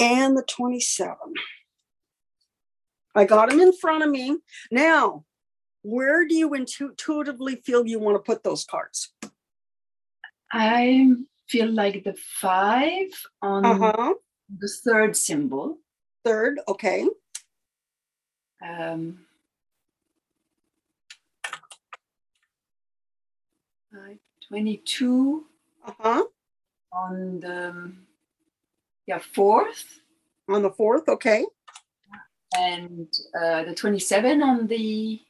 and 0.00 0.36
the 0.36 0.42
27. 0.42 1.16
I 3.14 3.24
got 3.24 3.50
them 3.50 3.60
in 3.60 3.72
front 3.72 4.02
of 4.02 4.10
me. 4.10 4.36
Now, 4.72 5.24
where 5.82 6.26
do 6.26 6.34
you 6.34 6.52
intuitively 6.54 7.56
feel 7.56 7.86
you 7.86 8.00
want 8.00 8.16
to 8.16 8.20
put 8.32 8.42
those 8.42 8.64
cards? 8.64 9.12
I 10.52 11.12
feel 11.48 11.70
like 11.70 12.02
the 12.02 12.14
five 12.14 13.08
on 13.40 13.64
Uh-huh. 13.64 14.14
the 14.58 14.68
third 14.84 15.16
symbol. 15.16 15.78
Third, 16.24 16.58
okay. 16.66 17.06
Um, 18.60 19.26
uh, 23.94 24.14
22 24.48 25.46
Uh-huh. 25.84 26.24
On 26.92 27.40
the 27.40 27.92
yeah 29.06 29.18
fourth 29.18 30.00
On 30.48 30.62
the 30.62 30.70
fourth, 30.70 31.08
okay. 31.08 31.44
and 32.56 33.08
uh, 33.40 33.62
the 33.64 33.74
27 33.74 34.42
on 34.42 34.66
the 34.66 35.20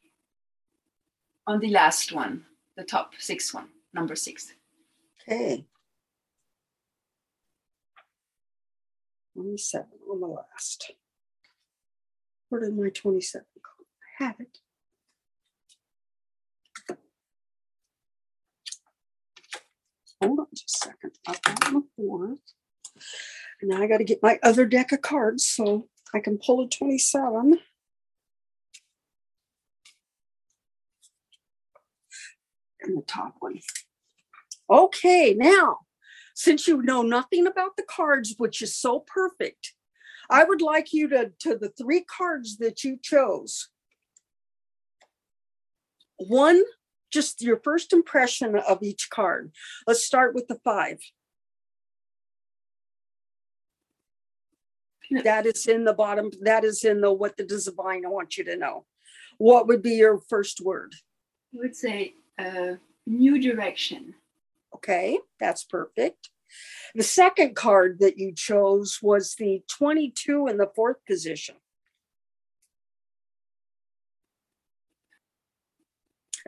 on 1.47 1.61
the 1.61 1.71
last 1.71 2.13
one 2.13 2.45
the 2.77 2.85
top 2.85 3.13
six 3.19 3.53
one 3.53 3.69
number 3.93 4.15
six 4.17 4.53
Okay. 5.29 5.65
27 9.35 9.87
on 10.11 10.21
the 10.21 10.27
last. 10.27 10.93
Where 12.49 12.63
did 12.63 12.77
my 12.77 12.89
27 12.89 13.45
go? 13.63 13.85
I 14.21 14.25
had 14.25 14.35
it. 14.41 14.59
Hold 20.21 20.41
on 20.41 20.47
just 20.55 20.85
a 20.85 20.89
second. 20.89 21.13
I've 21.27 21.43
got 21.43 21.61
the 21.61 21.83
fourth. 21.97 22.39
And 23.61 23.71
now 23.71 23.83
I 23.83 23.87
got 23.87 23.99
to 23.99 24.05
get 24.05 24.23
my 24.23 24.39
other 24.43 24.67
deck 24.67 24.93
of 24.93 25.03
cards 25.03 25.47
so 25.47 25.89
I 26.15 26.21
can 26.21 26.39
pull 26.39 26.63
a 26.63 26.69
27. 26.69 27.59
And 32.83 32.99
the 32.99 33.03
top 33.03 33.35
one. 33.41 33.61
Okay, 34.71 35.35
now, 35.37 35.79
since 36.35 36.69
you 36.69 36.83
know 36.83 37.03
nothing 37.03 37.47
about 37.47 37.77
the 37.77 37.83
cards, 37.83 38.35
which 38.39 38.63
is 38.63 38.77
so 38.77 39.05
perfect, 39.07 39.75
I 40.31 40.45
would 40.45 40.63
like 40.63 40.93
you 40.93 41.09
to, 41.09 41.33
to 41.41 41.57
the 41.57 41.71
three 41.71 42.05
cards 42.05 42.59
that 42.59 42.85
you 42.85 42.99
chose. 43.03 43.69
One, 46.19 46.63
just 47.11 47.43
your 47.43 47.61
first 47.63 47.93
impression 47.93 48.57
of 48.57 48.83
each 48.83 49.09
card. 49.11 49.53
Let's 49.87 50.05
start 50.05 50.35
with 50.35 50.49
the 50.49 50.61
five. 50.65 50.99
That 55.25 55.45
is 55.45 55.67
in 55.67 55.85
the 55.85 55.93
bottom, 55.93 56.31
that 56.43 56.65
is 56.65 56.85
in 56.85 57.01
the 57.01 57.13
what 57.13 57.37
the 57.37 57.45
divine 57.45 58.07
I 58.07 58.09
want 58.09 58.39
you 58.39 58.45
to 58.45 58.57
know. 58.57 58.85
What 59.39 59.67
would 59.67 59.83
be 59.83 59.95
your 59.95 60.21
first 60.29 60.61
word? 60.61 60.95
i 61.53 61.59
would 61.59 61.75
say 61.75 62.15
uh, 62.39 62.75
new 63.07 63.41
direction 63.41 64.15
Okay, 64.75 65.19
that's 65.39 65.65
perfect. 65.65 66.31
The 66.95 67.03
second 67.03 67.55
card 67.55 67.99
that 68.01 68.19
you 68.19 68.33
chose 68.35 68.99
was 69.03 69.35
the 69.35 69.63
22 69.69 70.47
in 70.47 70.57
the 70.57 70.71
fourth 70.75 71.05
position. 71.07 71.57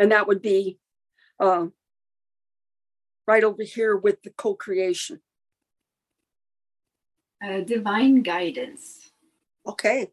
And 0.03 0.11
that 0.11 0.27
would 0.27 0.43
be 0.43 0.79
uh, 1.39 1.67
right 3.25 3.45
over 3.45 3.63
here 3.63 3.97
with 3.97 4.21
the 4.25 4.31
co 4.31 4.55
creation. 4.55 5.21
uh, 7.45 7.61
divine 7.61 8.23
guidance 8.23 9.11
Okay. 9.65 10.09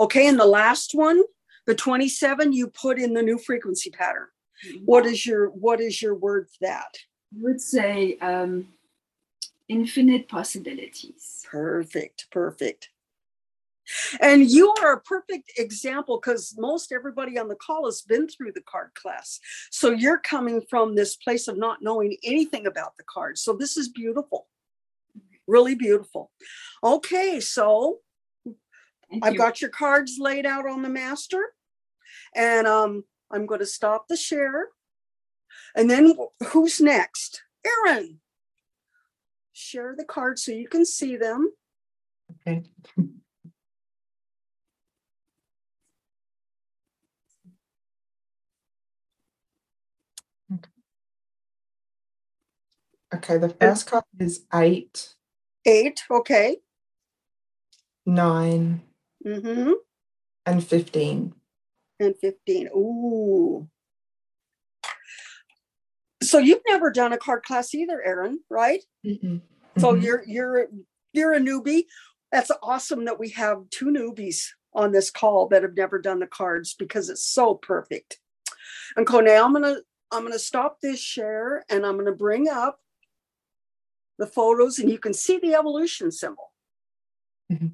Okay, 0.00 0.26
and 0.26 0.40
the 0.40 0.44
last 0.46 0.90
one, 0.92 1.22
the 1.66 1.74
27, 1.76 2.52
you 2.52 2.66
put 2.66 2.98
in 2.98 3.14
the 3.14 3.22
new 3.22 3.38
frequency 3.38 3.90
pattern. 3.90 4.26
What 4.84 5.06
is 5.06 5.24
your 5.24 5.50
what 5.50 5.80
is 5.80 6.02
your 6.02 6.16
word 6.16 6.48
for 6.48 6.66
that? 6.66 6.92
i 7.32 7.36
would 7.40 7.60
say 7.60 8.18
um, 8.18 8.66
infinite 9.68 10.26
possibilities 10.28 11.46
Perfect, 11.48 12.26
perfect. 12.32 12.88
And 14.20 14.50
you 14.50 14.74
are 14.82 14.94
a 14.94 15.00
perfect 15.00 15.52
example 15.58 16.20
because 16.20 16.54
most 16.58 16.92
everybody 16.92 17.38
on 17.38 17.48
the 17.48 17.56
call 17.56 17.86
has 17.86 18.02
been 18.02 18.28
through 18.28 18.52
the 18.52 18.62
card 18.62 18.90
class. 18.94 19.40
So 19.70 19.90
you're 19.90 20.18
coming 20.18 20.62
from 20.68 20.94
this 20.94 21.16
place 21.16 21.48
of 21.48 21.56
not 21.56 21.82
knowing 21.82 22.16
anything 22.22 22.66
about 22.66 22.96
the 22.96 23.04
cards. 23.04 23.42
So 23.42 23.54
this 23.54 23.76
is 23.76 23.88
beautiful. 23.88 24.46
Really 25.46 25.74
beautiful. 25.74 26.30
Okay, 26.84 27.40
so 27.40 27.98
Thank 29.10 29.24
I've 29.24 29.32
you. 29.32 29.38
got 29.38 29.60
your 29.60 29.70
cards 29.70 30.16
laid 30.18 30.46
out 30.46 30.68
on 30.68 30.82
the 30.82 30.88
master. 30.88 31.52
And 32.34 32.66
um, 32.66 33.04
I'm 33.30 33.46
going 33.46 33.60
to 33.60 33.66
stop 33.66 34.06
the 34.08 34.16
share. 34.16 34.68
And 35.74 35.90
then 35.90 36.14
who's 36.48 36.80
next? 36.80 37.42
Aaron. 37.66 38.20
Share 39.52 39.94
the 39.96 40.04
cards 40.04 40.44
so 40.44 40.52
you 40.52 40.68
can 40.68 40.84
see 40.84 41.16
them. 41.16 41.52
Okay. 42.46 42.62
Okay, 53.14 53.38
the 53.38 53.48
first 53.48 53.86
card 53.86 54.04
is 54.18 54.44
eight, 54.54 55.14
Eight. 55.66 56.02
Okay. 56.10 56.58
nine, 58.06 58.82
Mm-hmm. 59.26 59.72
and 60.46 60.64
fifteen. 60.66 61.34
And 61.98 62.16
15. 62.16 62.68
Ooh. 62.68 63.68
So 66.22 66.38
you've 66.38 66.62
never 66.66 66.90
done 66.90 67.12
a 67.12 67.18
card 67.18 67.42
class 67.42 67.74
either, 67.74 68.02
Aaron, 68.02 68.40
right? 68.48 68.82
Mm-hmm. 69.04 69.36
So 69.78 69.92
Mhm. 69.94 70.02
you're 70.02 70.24
you're 70.26 70.68
you're 71.12 71.34
a 71.34 71.40
newbie. 71.40 71.84
That's 72.32 72.50
awesome 72.62 73.04
that 73.06 73.18
we 73.18 73.30
have 73.30 73.68
two 73.70 73.86
newbies 73.86 74.46
on 74.72 74.92
this 74.92 75.10
call 75.10 75.48
that 75.48 75.62
have 75.62 75.74
never 75.76 75.98
done 75.98 76.20
the 76.20 76.26
cards 76.26 76.74
because 76.74 77.10
it's 77.10 77.24
so 77.24 77.54
perfect. 77.56 78.18
And 78.96 79.06
now 79.06 79.44
I'm 79.44 79.52
gonna 79.52 79.76
I'm 80.10 80.22
gonna 80.22 80.38
stop 80.38 80.80
this 80.80 81.00
share 81.00 81.64
and 81.68 81.84
I'm 81.84 81.98
gonna 81.98 82.12
bring 82.12 82.48
up 82.48 82.80
the 84.20 84.26
photos 84.26 84.78
and 84.78 84.90
you 84.90 84.98
can 84.98 85.14
see 85.14 85.38
the 85.38 85.54
evolution 85.54 86.12
symbol. 86.12 86.52
Mhm. 87.50 87.72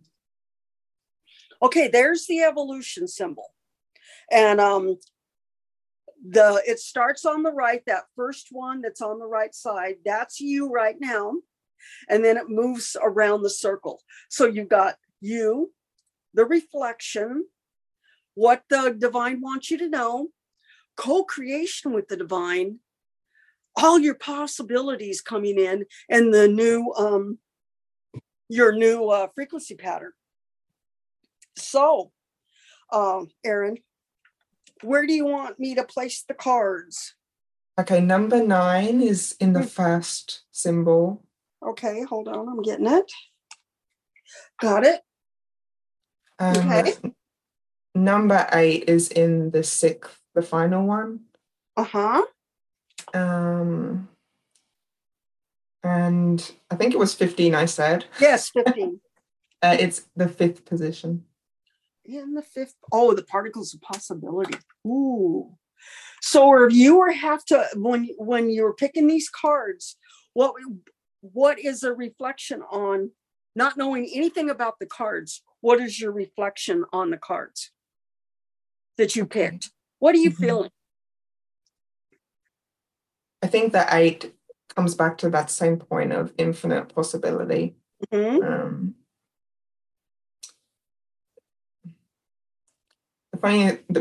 Okay, 1.60 1.88
there's 1.88 2.26
the 2.26 2.40
evolution 2.40 3.06
symbol. 3.08 3.52
And 4.30 4.60
um 4.60 4.96
the 6.26 6.62
it 6.66 6.78
starts 6.78 7.26
on 7.26 7.42
the 7.42 7.52
right, 7.52 7.82
that 7.86 8.04
first 8.14 8.48
one 8.50 8.80
that's 8.80 9.02
on 9.02 9.18
the 9.18 9.26
right 9.26 9.54
side, 9.54 9.96
that's 10.04 10.40
you 10.40 10.70
right 10.70 10.96
now 10.98 11.34
and 12.08 12.24
then 12.24 12.36
it 12.36 12.48
moves 12.48 12.96
around 13.02 13.42
the 13.42 13.50
circle. 13.50 14.02
So 14.28 14.46
you've 14.46 14.68
got 14.68 14.96
you, 15.20 15.72
the 16.34 16.44
reflection, 16.44 17.46
what 18.34 18.62
the 18.70 18.94
divine 18.96 19.40
wants 19.40 19.70
you 19.70 19.78
to 19.78 19.88
know, 19.88 20.28
co 20.96 21.24
creation 21.24 21.92
with 21.92 22.08
the 22.08 22.16
divine, 22.16 22.80
all 23.76 23.98
your 23.98 24.14
possibilities 24.14 25.20
coming 25.20 25.58
in, 25.58 25.84
and 26.08 26.32
the 26.32 26.48
new, 26.48 26.92
um, 26.96 27.38
your 28.48 28.72
new 28.72 29.08
uh, 29.08 29.28
frequency 29.34 29.74
pattern. 29.74 30.12
So, 31.56 32.12
um, 32.92 33.28
Aaron, 33.44 33.76
where 34.82 35.06
do 35.06 35.12
you 35.12 35.24
want 35.26 35.58
me 35.58 35.74
to 35.74 35.84
place 35.84 36.24
the 36.26 36.34
cards? 36.34 37.14
Okay, 37.78 38.00
number 38.00 38.42
nine 38.42 39.02
is 39.02 39.36
in 39.40 39.52
the 39.52 39.60
Mm. 39.60 39.70
first 39.70 40.44
symbol. 40.50 41.26
Okay, 41.62 42.02
hold 42.02 42.28
on, 42.28 42.48
I'm 42.48 42.62
getting 42.62 42.86
it. 42.86 43.10
Got 44.60 44.84
it. 44.84 45.02
Um, 46.38 46.56
Okay. 46.56 46.94
Number 47.94 48.46
eight 48.52 48.88
is 48.88 49.08
in 49.08 49.50
the 49.52 49.62
sixth, 49.62 50.20
the 50.34 50.42
final 50.42 50.86
one. 50.86 51.24
Uh 51.76 51.84
huh. 51.84 52.26
Um, 53.14 54.08
and 55.82 56.52
I 56.70 56.76
think 56.76 56.92
it 56.92 56.98
was 56.98 57.14
15, 57.14 57.54
I 57.54 57.64
said. 57.66 58.06
Yes, 58.20 58.50
15. 58.50 59.00
Uh, 59.62 59.74
it's 59.80 60.04
the 60.14 60.28
fifth 60.28 60.66
position. 60.66 61.24
In 62.04 62.34
the 62.34 62.42
fifth, 62.42 62.74
oh, 62.92 63.14
the 63.14 63.24
particles 63.24 63.72
of 63.72 63.80
possibility. 63.80 64.58
Ooh. 64.86 65.56
So 66.20 66.64
if 66.66 66.74
you 66.74 66.98
were 66.98 67.10
have 67.10 67.42
to 67.46 67.66
when 67.74 68.10
when 68.18 68.50
you're 68.50 68.74
picking 68.74 69.06
these 69.06 69.30
cards, 69.30 69.96
what 70.34 70.54
what 71.22 71.58
is 71.58 71.82
a 71.82 71.94
reflection 71.94 72.62
on 72.70 73.12
not 73.56 73.78
knowing 73.78 74.08
anything 74.14 74.50
about 74.50 74.78
the 74.78 74.86
cards? 74.86 75.42
What 75.62 75.80
is 75.80 75.98
your 75.98 76.12
reflection 76.12 76.84
on 76.92 77.10
the 77.10 77.16
cards 77.16 77.70
that 78.98 79.16
you 79.16 79.24
picked? 79.24 79.70
What 80.00 80.14
are 80.14 80.18
you 80.18 80.30
Mhm. 80.32 80.36
feeling? 80.38 80.70
I 83.46 83.48
think 83.48 83.72
the 83.72 83.86
eight 83.94 84.34
comes 84.74 84.96
back 84.96 85.18
to 85.18 85.30
that 85.30 85.52
same 85.52 85.76
point 85.76 86.12
of 86.12 86.32
infinite 86.36 86.92
possibility. 86.92 87.76
Mhm. 88.12 88.42
Um, 88.44 88.96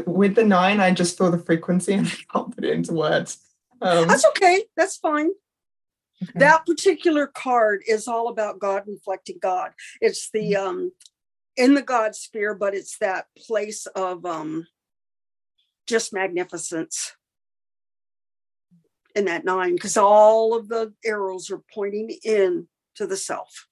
with 0.08 0.34
the 0.34 0.44
nine, 0.44 0.80
I 0.80 0.90
just 0.90 1.16
saw 1.16 1.30
the 1.30 1.38
frequency 1.38 1.94
and 1.94 2.08
I 2.08 2.10
can't 2.34 2.56
put 2.56 2.66
it 2.66 2.72
into 2.72 2.94
words. 2.94 3.38
Um, 3.84 4.08
That's 4.08 4.26
okay. 4.30 4.66
That's 4.76 4.98
fine. 4.98 5.30
okay. 6.24 6.40
that 6.40 6.66
particular 6.66 7.28
card 7.28 7.84
is 7.88 8.08
all 8.08 8.30
about 8.30 8.58
God 8.58 8.86
reflecting 8.88 9.38
God. 9.40 9.74
It's 10.02 10.32
the 10.32 10.56
um 10.56 10.92
in 11.56 11.76
the 11.76 11.84
God 11.84 12.16
sphere, 12.16 12.56
but 12.56 12.74
it's 12.74 12.98
that 12.98 13.28
place 13.38 13.86
of 13.86 14.26
um 14.26 14.66
just 15.86 16.14
magnificence 16.14 17.16
in 19.16 19.26
that 19.26 19.46
nine, 19.46 19.76
because 19.76 19.98
all 19.98 20.54
of 20.56 20.68
the 20.68 20.94
arrows 21.04 21.50
are 21.50 21.62
pointing 21.74 22.10
in 22.24 22.68
to 22.96 23.08
the 23.08 23.18
self. 23.18 23.68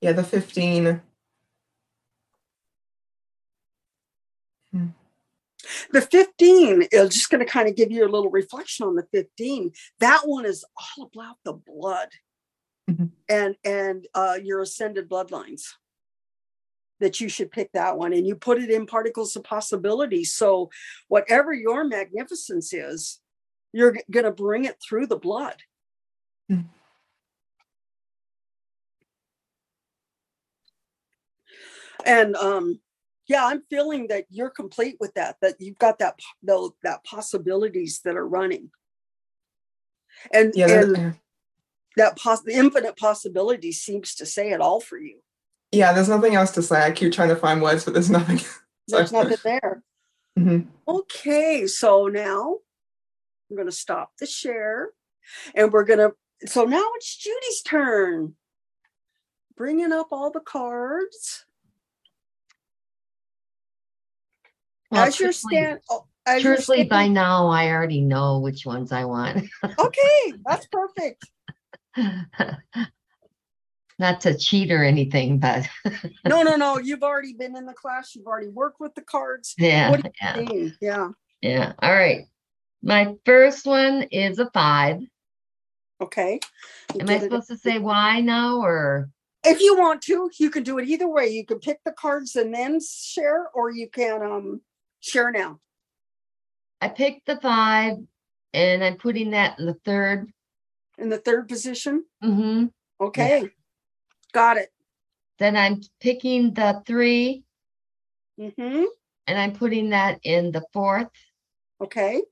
yeah, 0.00 0.12
the 0.12 0.22
15. 0.22 1.00
The 5.90 6.00
15 6.00 6.82
is 6.92 7.08
just 7.14 7.30
going 7.30 7.44
to 7.44 7.50
kind 7.50 7.68
of 7.68 7.74
give 7.74 7.90
you 7.90 8.04
a 8.04 8.08
little 8.08 8.30
reflection 8.30 8.86
on 8.86 8.94
the 8.94 9.06
15. 9.12 9.72
That 10.00 10.22
one 10.24 10.46
is 10.46 10.64
all 10.76 11.10
about 11.12 11.36
the 11.44 11.52
blood 11.52 12.10
Mhm. 12.88 13.10
and 13.28 13.56
and 13.64 14.06
uh, 14.14 14.38
your 14.42 14.60
ascended 14.62 15.08
bloodlines. 15.08 15.62
That 17.00 17.20
you 17.20 17.28
should 17.28 17.50
pick 17.52 17.70
that 17.72 17.96
one 17.96 18.12
and 18.12 18.26
you 18.26 18.34
put 18.34 18.58
it 18.60 18.70
in 18.70 18.86
particles 18.86 19.36
of 19.36 19.44
possibility. 19.44 20.24
So 20.24 20.70
whatever 21.06 21.52
your 21.52 21.84
magnificence 21.84 22.72
is, 22.72 23.20
you're 23.72 23.96
going 24.10 24.24
to 24.24 24.32
bring 24.32 24.64
it 24.64 24.76
through 24.82 25.06
the 25.06 25.16
blood. 25.16 25.62
Mm. 26.50 26.64
And 32.04 32.36
um 32.36 32.80
yeah 33.28 33.44
i'm 33.46 33.62
feeling 33.70 34.08
that 34.08 34.24
you're 34.30 34.50
complete 34.50 34.96
with 34.98 35.14
that 35.14 35.36
that 35.42 35.54
you've 35.60 35.78
got 35.78 35.98
that 35.98 36.18
tho- 36.42 36.74
that 36.82 37.04
possibilities 37.04 38.00
that 38.04 38.16
are 38.16 38.26
running 38.26 38.70
and 40.32 40.52
Yeah, 40.56 40.82
and 40.82 41.14
that 41.96 42.18
pos- 42.18 42.42
the 42.42 42.52
infinite 42.52 42.96
possibility 42.96 43.70
seems 43.70 44.14
to 44.16 44.26
say 44.26 44.50
it 44.50 44.60
all 44.60 44.80
for 44.80 44.98
you 44.98 45.20
yeah, 45.72 45.92
there's 45.92 46.08
nothing 46.08 46.34
else 46.34 46.50
to 46.52 46.62
say. 46.62 46.82
I 46.86 46.90
keep 46.92 47.12
trying 47.12 47.28
to 47.28 47.36
find 47.36 47.60
words, 47.62 47.84
but 47.84 47.94
there's 47.94 48.10
nothing. 48.10 48.40
there's 48.88 49.12
nothing 49.12 49.36
there 49.44 49.82
Mhm. 50.38 50.66
okay 50.86 51.66
so 51.66 52.06
now 52.06 52.56
i'm 53.50 53.56
going 53.56 53.66
to 53.68 53.72
stop 53.72 54.12
the 54.20 54.24
share 54.24 54.90
and 55.54 55.70
we're 55.72 55.84
going 55.84 55.98
to 55.98 56.12
so 56.48 56.64
now 56.64 56.84
it's 56.94 57.16
judy's 57.16 57.60
turn 57.62 58.34
bringing 59.56 59.92
up 59.92 60.08
all 60.12 60.30
the 60.30 60.40
cards 60.40 61.44
Well, 64.90 65.02
as 65.04 65.18
you're 65.20 65.28
truthfully- 65.32 65.54
stand 65.56 65.80
oh, 65.90 66.06
as 66.24 66.42
you're 66.44 66.54
Truthfully, 66.54 66.84
by 66.84 67.08
now, 67.08 67.48
I 67.48 67.68
already 67.70 68.00
know 68.02 68.38
which 68.40 68.64
ones 68.64 68.90
I 68.92 69.04
want. 69.06 69.48
okay 69.78 70.32
that's 70.46 70.66
perfect 70.72 71.24
Not 73.98 74.20
to 74.22 74.36
cheat 74.38 74.70
or 74.70 74.84
anything, 74.84 75.38
but 75.38 75.66
no 76.24 76.42
no 76.42 76.54
no 76.56 76.78
you've 76.78 77.02
already 77.02 77.32
been 77.32 77.56
in 77.56 77.66
the 77.66 77.72
class 77.72 78.14
you've 78.14 78.26
already 78.26 78.48
worked 78.48 78.78
with 78.80 78.94
the 78.94 79.02
cards 79.02 79.54
yeah, 79.58 80.00
yeah, 80.36 80.68
yeah 80.80 81.08
yeah. 81.40 81.72
All 81.80 81.92
right. 81.92 82.26
My 82.82 83.14
first 83.24 83.66
one 83.66 84.02
is 84.10 84.38
a 84.38 84.48
five. 84.52 85.00
okay 86.00 86.38
You 86.94 87.00
Am 87.00 87.08
I 87.08 87.14
get 87.14 87.22
it. 87.22 87.24
supposed 87.24 87.48
to 87.48 87.56
say 87.56 87.78
why 87.78 88.20
now 88.20 88.60
or? 88.60 89.10
if 89.44 89.60
you 89.60 89.76
want 89.78 90.02
to 90.02 90.30
you 90.38 90.50
can 90.50 90.62
do 90.64 90.78
it 90.78 90.88
either 90.88 91.08
way 91.08 91.28
you 91.28 91.44
can 91.46 91.58
pick 91.60 91.78
the 91.84 91.92
cards 91.92 92.34
and 92.36 92.52
then 92.54 92.78
share 92.80 93.48
or 93.54 93.70
you 93.70 93.88
can 93.88 94.22
um 94.22 94.60
share 95.00 95.30
now 95.32 95.58
I 96.80 96.88
picked 96.88 97.26
the 97.26 97.36
five 97.40 97.96
and 98.52 98.84
I'm 98.84 98.96
putting 98.96 99.30
that 99.32 99.58
in 99.58 99.66
the 99.66 99.74
third. 99.84 100.28
in 100.98 101.08
the 101.08 101.18
third 101.18 101.48
position 101.48 102.04
hmm 102.22 102.66
okay 103.00 103.50
got 104.38 104.56
it 104.56 104.70
Then 105.38 105.56
I'm 105.56 105.80
picking 106.00 106.54
the 106.54 106.82
three 106.86 107.44
mm-hmm 108.38 108.84
and 109.26 109.38
I'm 109.38 109.52
putting 109.52 109.90
that 109.90 110.20
in 110.22 110.52
the 110.52 110.64
fourth. 110.72 111.10
okay 111.84 112.22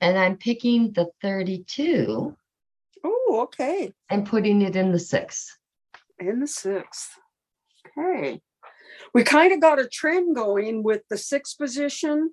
And 0.00 0.18
I'm 0.18 0.36
picking 0.36 0.92
the 0.92 1.06
32 1.22 2.36
Oh, 3.04 3.40
okay. 3.44 3.92
and 4.10 4.26
putting 4.26 4.62
it 4.62 4.74
in 4.76 4.90
the 4.92 4.98
sixth. 4.98 5.46
In 6.18 6.40
the 6.40 6.46
sixth. 6.48 7.10
Okay. 7.86 8.40
We 9.14 9.22
kind 9.22 9.52
of 9.52 9.60
got 9.60 9.78
a 9.78 9.86
trend 9.88 10.34
going 10.34 10.82
with 10.82 11.02
the 11.08 11.16
sixth 11.18 11.56
position 11.58 12.32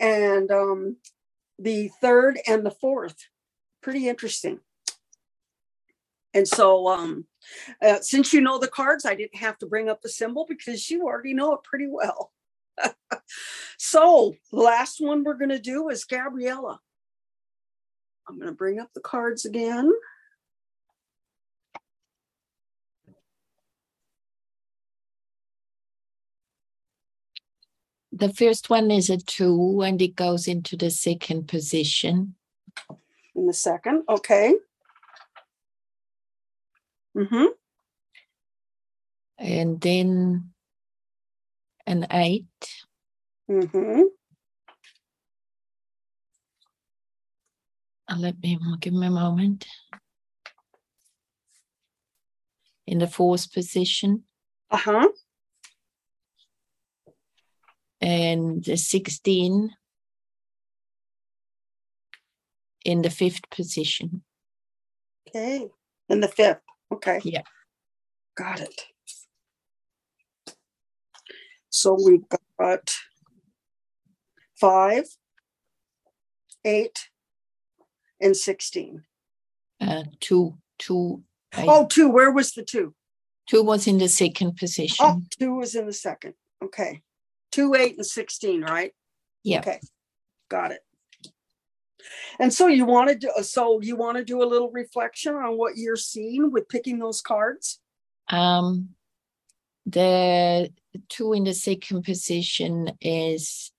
and 0.00 0.50
um 0.50 0.96
the 1.58 1.90
third 2.00 2.38
and 2.46 2.64
the 2.64 2.70
fourth. 2.70 3.16
Pretty 3.82 4.08
interesting. 4.08 4.60
And 6.34 6.46
so 6.46 6.88
um 6.88 7.26
uh, 7.82 8.00
since 8.00 8.32
you 8.32 8.40
know 8.40 8.58
the 8.58 8.68
cards, 8.68 9.04
I 9.04 9.14
didn't 9.14 9.36
have 9.36 9.58
to 9.58 9.66
bring 9.66 9.88
up 9.88 10.02
the 10.02 10.08
symbol 10.08 10.46
because 10.48 10.90
you 10.90 11.04
already 11.04 11.34
know 11.34 11.54
it 11.54 11.64
pretty 11.64 11.88
well. 11.88 12.32
so 13.78 14.34
the 14.52 14.60
last 14.60 15.00
one 15.00 15.24
we're 15.24 15.34
going 15.34 15.48
to 15.50 15.58
do 15.58 15.88
is 15.88 16.04
Gabriella. 16.04 16.80
I'm 18.28 18.36
going 18.36 18.50
to 18.50 18.54
bring 18.54 18.78
up 18.78 18.90
the 18.94 19.00
cards 19.00 19.44
again. 19.44 19.90
The 28.12 28.32
first 28.32 28.68
one 28.68 28.90
is 28.90 29.10
a 29.10 29.18
two 29.18 29.82
and 29.82 30.00
it 30.02 30.16
goes 30.16 30.48
into 30.48 30.76
the 30.76 30.90
second 30.90 31.46
position. 31.46 32.34
in 33.34 33.46
the 33.46 33.52
second, 33.52 34.02
okay. 34.08 34.56
Mm-hmm, 37.18 37.46
And 39.38 39.80
then 39.80 40.50
an 41.86 42.06
eight, 42.12 42.46
mm-hmm, 43.50 44.02
Uh, 48.10 48.16
let 48.18 48.40
me 48.42 48.58
give 48.80 48.94
me 48.94 49.06
a 49.06 49.10
moment. 49.10 49.66
In 52.86 52.98
the 52.98 53.06
fourth 53.06 53.52
position. 53.52 54.24
Uh-huh, 54.70 55.08
and 58.00 58.64
the 58.64 58.76
16 58.76 59.70
in 62.84 63.02
the 63.02 63.10
fifth 63.10 63.50
position. 63.50 64.22
okay, 65.28 65.68
in 66.08 66.20
the 66.20 66.28
fifth, 66.28 66.60
okay. 66.92 67.20
Yeah. 67.24 67.42
Got 68.36 68.60
it. 68.60 68.82
So 71.70 71.96
we've 72.02 72.24
got 72.58 72.94
five, 74.60 75.04
eight, 76.64 77.08
and 78.20 78.36
sixteen. 78.36 79.04
Uh, 79.80 80.04
two, 80.20 80.56
two. 80.78 81.22
Oh, 81.56 81.86
two, 81.86 82.08
where 82.08 82.30
was 82.30 82.52
the 82.52 82.62
two? 82.64 82.94
two 83.48 83.62
was 83.62 83.86
in 83.86 83.98
the 83.98 84.08
second 84.08 84.48
Oh, 84.48 84.54
position. 84.58 85.26
two 85.38 85.54
was 85.54 85.74
in 85.74 85.86
the 85.86 85.92
second, 85.92 86.34
okay. 86.62 87.02
Two, 87.50 87.74
eight, 87.74 87.96
and 87.96 88.04
sixteen, 88.06 88.62
right? 88.62 88.92
Yeah. 89.42 89.60
Okay, 89.60 89.80
got 90.50 90.72
it. 90.72 90.80
And 92.38 92.52
so 92.52 92.66
you 92.66 92.84
wanted 92.84 93.20
to, 93.22 93.44
so 93.44 93.80
you 93.80 93.96
want 93.96 94.16
to 94.16 94.24
do 94.24 94.42
a 94.42 94.46
little 94.46 94.70
reflection 94.70 95.34
on 95.34 95.56
what 95.58 95.76
you're 95.76 95.96
seeing 95.96 96.50
with 96.52 96.68
picking 96.68 96.98
those 96.98 97.20
cards? 97.20 97.80
Um, 98.28 98.90
the 99.86 100.70
two 101.08 101.32
in 101.32 101.44
the 101.44 101.54
second 101.54 102.02
position 102.02 102.92
is 103.00 103.72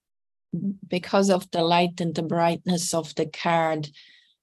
because 0.88 1.30
of 1.30 1.50
the 1.52 1.62
light 1.62 2.02
and 2.02 2.16
the 2.16 2.24
brightness 2.24 2.94
of 2.94 3.14
the 3.16 3.28
card, 3.28 3.90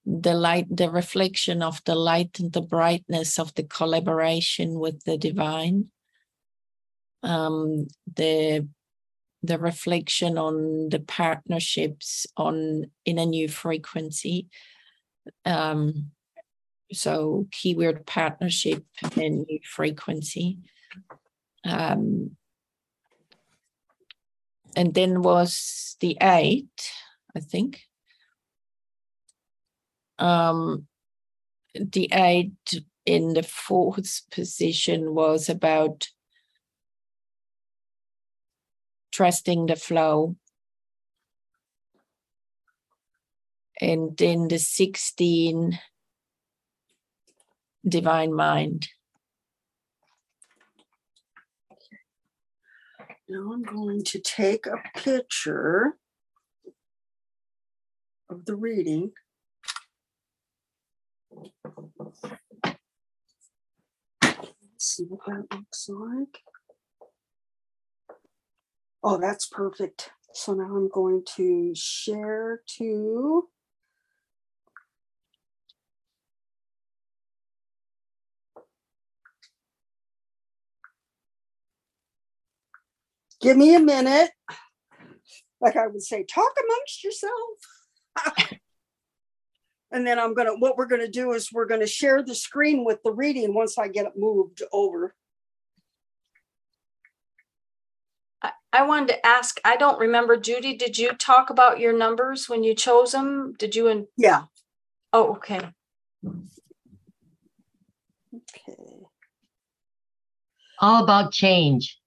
the 0.04 0.34
light, 0.34 0.66
the 0.70 0.90
reflection 0.90 1.62
of 1.62 1.82
the 1.84 1.96
light 1.96 2.38
and 2.38 2.52
the 2.52 2.60
brightness 2.60 3.38
of 3.38 3.52
the 3.54 3.64
collaboration 3.64 4.78
with 4.78 5.02
the 5.04 5.18
divine. 5.18 5.86
Um, 7.22 7.88
the 8.14 8.68
the 9.42 9.58
reflection 9.58 10.38
on 10.38 10.88
the 10.88 11.00
partnerships 11.00 12.26
on 12.36 12.86
in 13.04 13.18
a 13.18 13.26
new 13.26 13.48
frequency. 13.48 14.48
Um, 15.44 16.10
so 16.92 17.46
keyword 17.50 18.06
partnership 18.06 18.84
and 19.16 19.46
new 19.46 19.60
frequency. 19.64 20.58
Um, 21.64 22.36
and 24.76 24.94
then 24.94 25.22
was 25.22 25.96
the 26.00 26.16
eight, 26.20 26.92
I 27.34 27.40
think. 27.40 27.82
Um, 30.18 30.86
the 31.74 32.08
eight 32.12 32.82
in 33.04 33.34
the 33.34 33.42
fourth 33.42 34.22
position 34.30 35.14
was 35.14 35.48
about 35.48 36.08
trusting 39.16 39.64
the 39.64 39.76
flow. 39.76 40.36
And 43.80 44.14
then 44.18 44.48
the 44.48 44.58
16 44.58 45.78
divine 47.88 48.34
mind. 48.34 48.88
Now 53.26 53.52
I'm 53.52 53.62
going 53.62 54.04
to 54.04 54.20
take 54.20 54.66
a 54.66 54.82
picture 54.98 55.96
of 58.28 58.44
the 58.44 58.54
reading. 58.54 59.12
Let's 61.32 62.20
See 64.78 65.04
what 65.04 65.20
that 65.26 65.46
looks 65.50 65.88
like. 65.88 66.42
Oh, 69.08 69.18
that's 69.18 69.46
perfect. 69.46 70.10
So 70.34 70.52
now 70.52 70.64
I'm 70.64 70.88
going 70.88 71.22
to 71.36 71.72
share 71.76 72.60
to. 72.78 73.48
Give 83.40 83.56
me 83.56 83.76
a 83.76 83.78
minute. 83.78 84.32
Like 85.60 85.76
I 85.76 85.86
would 85.86 86.02
say, 86.02 86.24
talk 86.24 86.50
amongst 86.64 87.04
yourself. 87.04 88.58
And 89.92 90.04
then 90.04 90.18
I'm 90.18 90.34
gonna, 90.34 90.58
what 90.58 90.76
we're 90.76 90.88
gonna 90.88 91.08
do 91.08 91.32
is 91.32 91.52
we're 91.52 91.64
gonna 91.64 91.86
share 91.86 92.20
the 92.20 92.34
screen 92.34 92.84
with 92.84 92.98
the 93.04 93.12
reading 93.12 93.54
once 93.54 93.78
I 93.78 93.86
get 93.86 94.04
it 94.04 94.12
moved 94.16 94.62
over. 94.72 95.14
I, 98.76 98.80
I 98.80 98.82
wanted 98.82 99.08
to 99.08 99.26
ask, 99.26 99.60
I 99.64 99.76
don't 99.76 99.98
remember, 99.98 100.36
Judy, 100.36 100.76
did 100.76 100.98
you 100.98 101.12
talk 101.12 101.50
about 101.50 101.80
your 101.80 101.92
numbers 101.92 102.48
when 102.48 102.62
you 102.62 102.74
chose 102.74 103.12
them? 103.12 103.54
Did 103.58 103.74
you, 103.74 103.88
and, 103.88 104.06
Yeah, 104.16 104.44
oh, 105.12 105.36
okay. 105.36 105.60
okay. 108.34 109.06
All 110.78 111.02
about 111.02 111.32
change. 111.32 111.98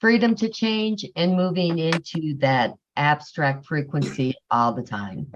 Freedom 0.00 0.34
to 0.36 0.48
change 0.48 1.06
and 1.16 1.36
moving 1.36 1.78
into 1.78 2.36
that 2.38 2.74
abstract 2.96 3.66
frequency 3.66 4.34
all 4.50 4.72
the 4.72 4.82
time. 4.82 5.32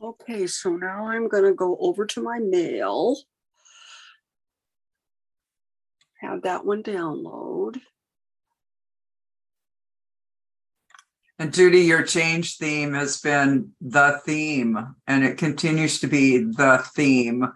Okay, 0.00 0.46
so 0.46 0.70
now 0.70 1.06
I'm 1.08 1.28
gonna 1.28 1.52
go 1.52 1.76
over 1.80 2.06
to 2.06 2.22
my 2.22 2.38
mail. 2.38 3.16
Have 6.20 6.42
that 6.42 6.64
one 6.64 6.82
download. 6.82 7.80
And 11.38 11.52
Judy, 11.52 11.80
your 11.80 12.02
change 12.02 12.56
theme 12.56 12.94
has 12.94 13.20
been 13.20 13.72
the 13.80 14.20
theme, 14.24 14.94
and 15.06 15.22
it 15.24 15.36
continues 15.36 16.00
to 16.00 16.06
be 16.06 16.38
the 16.38 16.82
theme. 16.94 17.46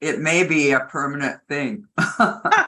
It 0.00 0.18
may 0.20 0.46
be 0.46 0.70
a 0.72 0.80
permanent 0.80 1.40
thing. 1.48 1.86
I 1.98 2.66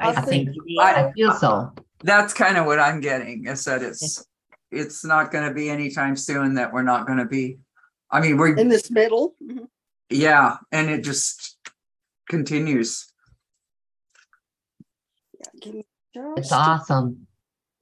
I 0.00 0.20
think, 0.22 0.48
I- 0.80 1.04
I 1.08 1.12
feel 1.12 1.32
so. 1.34 1.72
That's 2.02 2.32
kind 2.32 2.56
of 2.56 2.66
what 2.66 2.80
I'm 2.80 3.00
getting, 3.00 3.46
is 3.46 3.64
that 3.66 3.82
it's, 3.82 4.26
it's 4.72 5.04
not 5.04 5.30
gonna 5.30 5.52
be 5.52 5.68
anytime 5.70 6.16
soon 6.16 6.54
that 6.54 6.72
we're 6.72 6.82
not 6.82 7.06
gonna 7.06 7.26
be. 7.26 7.58
I 8.10 8.20
mean, 8.20 8.36
we're, 8.36 8.56
In 8.56 8.68
this 8.68 8.90
middle. 8.90 9.36
Mhm. 9.42 9.68
yeah, 10.08 10.56
and 10.72 10.90
it 10.90 11.04
just 11.04 11.58
continues. 12.28 13.12
Yeah, 15.62 16.32
It's 16.36 16.50
awesome. 16.50 17.26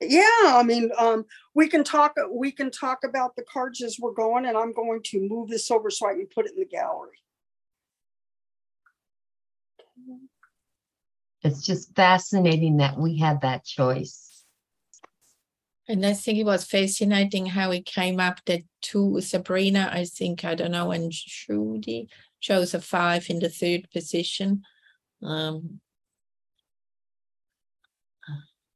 Yeah, 0.01 0.23
I 0.45 0.63
mean, 0.63 0.91
um, 0.97 1.25
we 1.55 1.69
can 1.69 1.83
talk, 1.83 2.15
we 2.31 2.53
can 2.53 2.71
talk 2.71 3.01
about 3.05 3.35
the 3.35 3.45
cards 3.53 3.83
as 3.83 3.99
we're 3.99 4.13
going, 4.13 4.47
and 4.47 4.57
I'm 4.57 4.73
going 4.73 5.03
to 5.07 5.21
move 5.21 5.49
this 5.49 5.71
over 5.71 5.91
so 5.91 6.09
I 6.09 6.15
can 6.15 6.27
put 6.27 6.47
it 6.47 6.53
in 6.53 6.61
the 6.61 6.67
gallery. 6.67 7.19
It's 11.43 11.65
just 11.65 11.95
fascinating 11.95 12.77
that 12.77 12.99
we 12.99 13.19
had 13.19 13.41
that 13.41 13.65
choice. 13.65 14.45
And 15.89 16.05
I 16.05 16.13
think 16.13 16.39
it 16.39 16.45
was 16.45 16.65
fascinating 16.65 17.47
how 17.47 17.71
it 17.71 17.87
came 17.87 18.21
up 18.21 18.41
that 18.45 18.63
two 18.83 19.21
Sabrina, 19.21 19.89
I 19.91 20.05
think, 20.05 20.45
I 20.45 20.55
don't 20.55 20.73
know, 20.73 20.93
and 20.93 21.11
Judy 21.11 22.09
chose 22.41 22.75
a 22.75 22.81
five 22.81 23.31
in 23.31 23.39
the 23.39 23.49
third 23.49 23.89
position. 23.91 24.63
Um, 25.23 25.81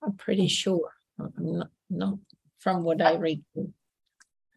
I'm 0.02 0.14
pretty 0.14 0.48
sure, 0.48 0.90
I'm 1.18 1.32
not, 1.38 1.70
not 1.90 2.18
from 2.58 2.82
what 2.84 3.00
I 3.02 3.14
read. 3.16 3.42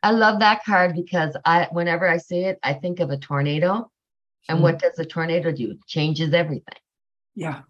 I 0.03 0.11
love 0.11 0.39
that 0.39 0.63
card 0.63 0.95
because 0.95 1.35
I, 1.45 1.67
whenever 1.71 2.07
I 2.07 2.17
see 2.17 2.41
it, 2.41 2.59
I 2.61 2.73
think 2.73 2.99
of 2.99 3.09
a 3.09 3.17
tornado. 3.17 3.91
And 4.47 4.61
what 4.61 4.77
does 4.77 4.99
a 4.99 5.05
tornado 5.05 5.51
do? 5.51 5.75
Changes 5.87 6.31
everything. 6.33 6.77
Yeah. 7.33 7.61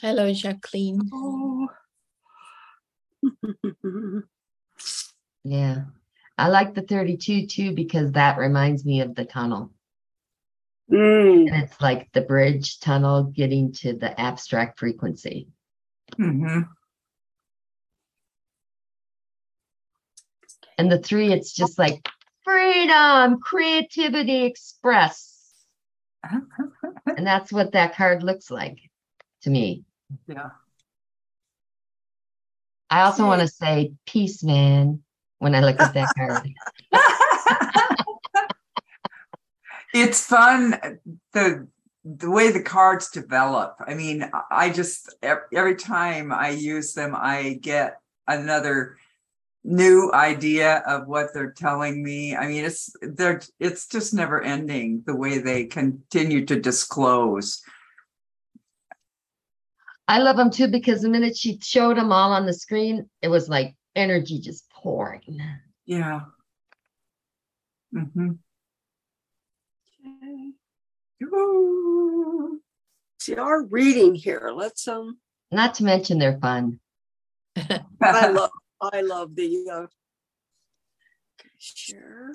Hello, 0.00 0.32
Jacqueline. 0.32 1.08
Oh. 1.12 1.68
Yeah. 5.44 5.84
I 6.38 6.48
like 6.48 6.74
the 6.74 6.82
thirty-two 6.82 7.46
too, 7.46 7.72
because 7.74 8.12
that 8.12 8.38
reminds 8.38 8.84
me 8.84 9.02
of 9.02 9.14
the 9.14 9.26
tunnel. 9.26 9.70
Mm, 10.90 11.52
And 11.52 11.62
it's 11.62 11.80
like 11.80 12.10
the 12.12 12.22
bridge 12.22 12.80
tunnel 12.80 13.24
getting 13.24 13.72
to 13.72 13.92
the 13.92 14.18
abstract 14.18 14.78
frequency. 14.78 15.48
Hmm 16.16 16.60
And 20.76 20.90
the 20.90 20.98
three, 20.98 21.32
it's 21.32 21.52
just 21.52 21.78
like 21.78 22.06
freedom, 22.44 23.40
creativity, 23.40 24.44
express. 24.44 25.30
And 27.16 27.26
that's 27.26 27.52
what 27.52 27.72
that 27.72 27.94
card 27.94 28.22
looks 28.22 28.50
like 28.50 28.78
to 29.42 29.50
me. 29.50 29.84
Yeah. 30.26 30.48
I 32.90 33.02
also 33.02 33.26
want 33.26 33.40
to 33.42 33.48
say 33.48 33.92
peace, 34.06 34.42
man, 34.42 35.02
when 35.38 35.54
I 35.54 35.60
look 35.60 35.80
at 35.80 35.94
that 35.94 36.12
card. 36.16 36.48
it's 39.94 40.26
fun 40.26 40.98
the 41.32 41.68
the 42.04 42.30
way 42.30 42.50
the 42.50 42.62
cards 42.62 43.10
develop. 43.10 43.76
I 43.86 43.94
mean, 43.94 44.22
I- 44.22 44.66
I 44.66 44.70
just 44.70 45.14
every 45.22 45.76
time 45.76 46.32
I 46.32 46.50
use 46.50 46.92
them, 46.92 47.14
I 47.16 47.54
get 47.62 48.00
another 48.28 48.98
new 49.64 50.12
idea 50.12 50.82
of 50.86 51.06
what 51.06 51.32
they're 51.32 51.52
telling 51.52 52.02
me. 52.02 52.36
I 52.36 52.46
mean, 52.46 52.64
it's 52.64 52.94
they're 53.00 53.40
it's 53.58 53.86
just 53.88 54.12
never 54.12 54.42
ending 54.42 55.02
the 55.06 55.16
way 55.16 55.38
they 55.38 55.64
continue 55.64 56.44
to 56.46 56.60
disclose. 56.60 57.62
I 60.06 60.18
love 60.18 60.36
them 60.36 60.50
too 60.50 60.68
because 60.68 61.00
the 61.00 61.08
minute 61.08 61.34
she 61.36 61.58
showed 61.62 61.96
them 61.96 62.12
all 62.12 62.32
on 62.32 62.44
the 62.44 62.52
screen, 62.52 63.08
it 63.22 63.28
was 63.28 63.48
like 63.48 63.74
energy 63.96 64.38
just 64.38 64.68
pouring. 64.68 65.40
Yeah. 65.86 66.20
Mm-hmm. 67.94 68.32
okay. 70.06 70.50
See 73.20 73.36
our 73.36 73.62
reading 73.62 74.14
here. 74.14 74.50
Let's 74.54 74.86
um. 74.88 75.18
Not 75.50 75.74
to 75.74 75.84
mention 75.84 76.18
they're 76.18 76.38
fun. 76.38 76.80
I 77.56 78.28
love. 78.28 78.50
I 78.80 79.00
love 79.00 79.34
the. 79.36 79.68
Uh, 79.72 79.86
share 81.64 82.34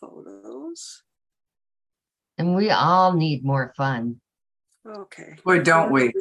photos. 0.00 1.02
And 2.38 2.54
we 2.54 2.70
all 2.70 3.12
need 3.12 3.44
more 3.44 3.72
fun. 3.76 4.20
Okay. 4.86 5.36
Boy, 5.44 5.62
don't 5.62 5.92
we? 5.92 6.12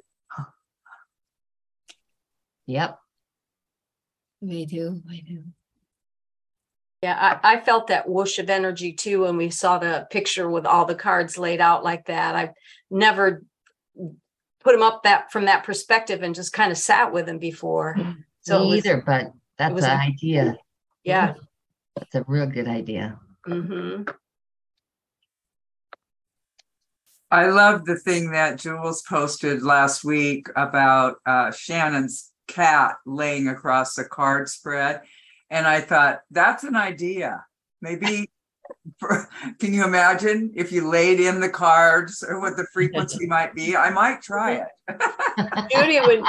Yep. 2.68 3.00
We 4.42 4.66
do, 4.66 5.02
we 5.08 5.22
do. 5.22 5.44
Yeah, 7.04 7.40
I, 7.44 7.56
I 7.56 7.60
felt 7.62 7.88
that 7.88 8.08
whoosh 8.08 8.38
of 8.38 8.50
energy 8.50 8.94
too 8.94 9.24
when 9.24 9.36
we 9.36 9.50
saw 9.50 9.80
the 9.80 10.08
picture 10.12 10.50
with 10.50 10.68
all 10.68 10.86
the 10.86 10.94
cards 10.96 11.38
laid 11.38 11.60
out 11.60 11.84
like 11.84 12.06
that. 12.06 12.36
I've 12.36 12.52
never 12.92 13.44
put 14.64 14.74
them 14.74 14.84
up 14.84 15.02
that 15.04 15.32
from 15.32 15.46
that 15.46 15.64
perspective 15.64 16.22
and 16.22 16.36
just 16.36 16.54
kind 16.54 16.72
of 16.72 16.78
sat 16.78 17.12
with 17.12 17.26
them 17.26 17.40
before. 17.40 17.98
So 18.42 18.60
Me 18.60 18.68
was- 18.70 18.86
either, 18.86 19.04
but 19.04 19.32
that's 19.58 19.74
was 19.74 19.84
an 19.84 19.92
a- 19.92 20.04
idea. 20.04 20.58
Yeah. 21.04 21.34
That's 21.96 22.14
a 22.16 22.24
real 22.28 22.46
good 22.46 22.68
idea. 22.68 23.20
hmm 23.46 24.04
I 27.32 27.48
love 27.48 27.86
the 27.86 27.98
thing 27.98 28.32
that 28.32 28.60
Jules 28.60 29.04
posted 29.08 29.64
last 29.64 30.04
week 30.04 30.48
about 30.58 31.16
uh, 31.26 31.50
Shannon's 31.52 32.30
cat 32.50 32.96
laying 33.06 33.48
across 33.48 33.96
the 33.96 34.04
card 34.04 34.50
spread. 34.50 35.02
And 35.52 35.68
I 35.68 35.82
thought, 35.82 36.22
that's 36.32 36.64
an 36.64 36.78
idea. 36.78 37.46
Maybe, 37.82 38.32
for, 39.00 39.30
can 39.60 39.74
you 39.74 39.84
imagine 39.84 40.54
if 40.56 40.72
you 40.72 40.90
laid 40.90 41.20
in 41.20 41.42
the 41.42 41.50
cards 41.50 42.24
or 42.28 42.40
what 42.40 42.56
the 42.56 42.66
frequency 42.74 43.28
might 43.28 43.54
be? 43.54 43.76
I 43.76 43.90
might 43.90 44.22
try 44.22 44.64
it. 44.64 44.68
Judy 45.72 46.00
would, 46.00 46.24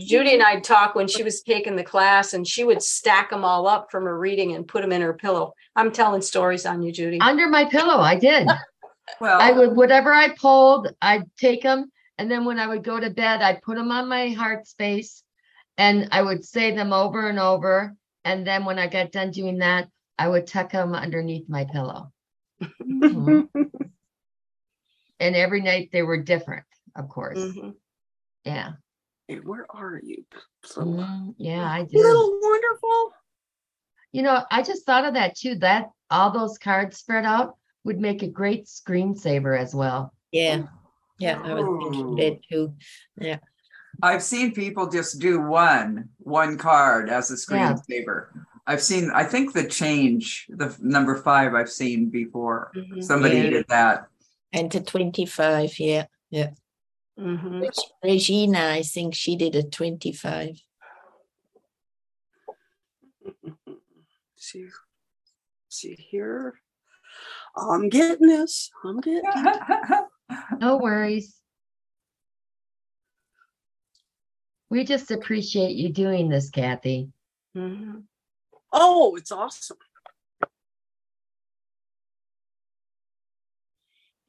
Judy 0.00 0.34
and 0.34 0.42
I'd 0.44 0.62
talk 0.62 0.94
when 0.94 1.08
she 1.08 1.24
was 1.24 1.42
taking 1.42 1.74
the 1.74 1.82
class 1.82 2.34
and 2.34 2.46
she 2.46 2.62
would 2.62 2.80
stack 2.80 3.30
them 3.30 3.44
all 3.44 3.66
up 3.66 3.90
from 3.90 4.04
her 4.04 4.16
reading 4.16 4.54
and 4.54 4.66
put 4.66 4.82
them 4.82 4.92
in 4.92 5.02
her 5.02 5.12
pillow. 5.12 5.54
I'm 5.74 5.90
telling 5.90 6.22
stories 6.22 6.64
on 6.64 6.80
you, 6.80 6.92
Judy. 6.92 7.20
Under 7.20 7.48
my 7.48 7.64
pillow, 7.64 7.98
I 7.98 8.16
did. 8.16 8.48
Well, 9.20 9.40
I 9.40 9.50
would, 9.50 9.74
whatever 9.74 10.12
I 10.12 10.28
pulled, 10.28 10.88
I'd 11.02 11.24
take 11.36 11.62
them. 11.62 11.90
And 12.16 12.30
then 12.30 12.44
when 12.44 12.60
I 12.60 12.66
would 12.68 12.84
go 12.84 13.00
to 13.00 13.10
bed, 13.10 13.42
I'd 13.42 13.62
put 13.62 13.76
them 13.76 13.90
on 13.90 14.08
my 14.08 14.30
heart 14.30 14.68
space 14.68 15.22
and 15.76 16.08
I 16.12 16.22
would 16.22 16.44
say 16.44 16.74
them 16.74 16.92
over 16.92 17.28
and 17.28 17.38
over. 17.38 17.94
And 18.28 18.46
then 18.46 18.66
when 18.66 18.78
I 18.78 18.88
got 18.88 19.10
done 19.10 19.30
doing 19.30 19.58
that, 19.58 19.88
I 20.18 20.28
would 20.28 20.46
tuck 20.46 20.72
them 20.72 20.94
underneath 20.94 21.48
my 21.48 21.64
pillow. 21.64 22.12
Mhm. 22.84 23.48
And 25.20 25.34
every 25.34 25.60
night 25.62 25.88
they 25.92 26.02
were 26.02 26.22
different, 26.22 26.64
of 26.94 27.08
course. 27.08 27.38
Mhm. 27.38 27.74
Yeah. 28.44 28.72
Hey, 29.26 29.40
where 29.40 29.66
are 29.68 29.98
you? 30.00 30.24
Little, 30.76 30.92
Mhm. 30.94 31.34
Yeah, 31.38 31.68
I 31.68 31.82
did. 31.82 31.94
little 31.94 32.38
wonderful. 32.40 33.12
You 34.12 34.22
know, 34.22 34.44
I 34.48 34.62
just 34.62 34.86
thought 34.86 35.04
of 35.04 35.14
that 35.14 35.34
too, 35.36 35.56
that 35.56 35.90
all 36.08 36.30
those 36.30 36.56
cards 36.56 36.98
spread 36.98 37.24
out 37.24 37.56
would 37.82 37.98
make 37.98 38.22
a 38.22 38.28
great 38.28 38.66
screensaver 38.66 39.58
as 39.58 39.74
well. 39.74 40.14
Yeah, 40.30 40.68
yeah, 41.18 41.42
I 41.42 41.54
was 41.54 41.66
thinking 41.82 42.14
that 42.14 42.40
too. 42.48 42.76
Yeah, 43.16 43.38
I've 44.02 44.22
seen 44.22 44.52
people 44.54 44.86
just 44.88 45.18
do 45.18 45.40
one, 45.40 46.08
one 46.18 46.56
card 46.56 47.08
as 47.10 47.30
a 47.30 47.34
Yeah. 47.54 47.74
screensaver. 47.74 48.28
I've 48.66 48.82
seen, 48.82 49.10
I 49.10 49.24
think 49.24 49.52
the 49.54 49.66
change, 49.66 50.46
the 50.50 50.76
number 50.80 51.16
five 51.16 51.54
I've 51.54 51.70
seen 51.70 52.10
before. 52.10 52.70
Mhm. 52.76 53.02
Somebody 53.02 53.36
Yeah. 53.38 53.50
did 53.50 53.68
that. 53.68 54.08
and 54.50 54.72
the 54.72 54.80
twenty-five, 54.80 55.78
yeah, 55.78 56.06
yeah. 56.30 56.50
Mhm. 57.18 57.60
Reg- 57.60 57.90
Regina, 58.02 58.70
I 58.72 58.82
think 58.82 59.14
she 59.14 59.36
did 59.36 59.54
a 59.54 59.62
twenty-five. 59.62 60.56
See, 64.36 64.68
see 65.68 65.94
here. 65.94 66.54
I'm 67.56 67.88
getting 67.90 68.28
this. 68.28 68.70
I'm 68.84 69.00
getting 69.00 69.20
it. 69.34 70.04
No 70.60 70.78
worries. 70.78 71.36
We 74.70 74.84
just 74.84 75.10
appreciate 75.10 75.76
you 75.76 75.90
doing 75.92 76.28
this, 76.28 76.50
Kathy. 76.50 77.10
Mhm. 77.56 78.04
Oh, 78.72 79.16
it's 79.16 79.32
awesome. 79.32 79.78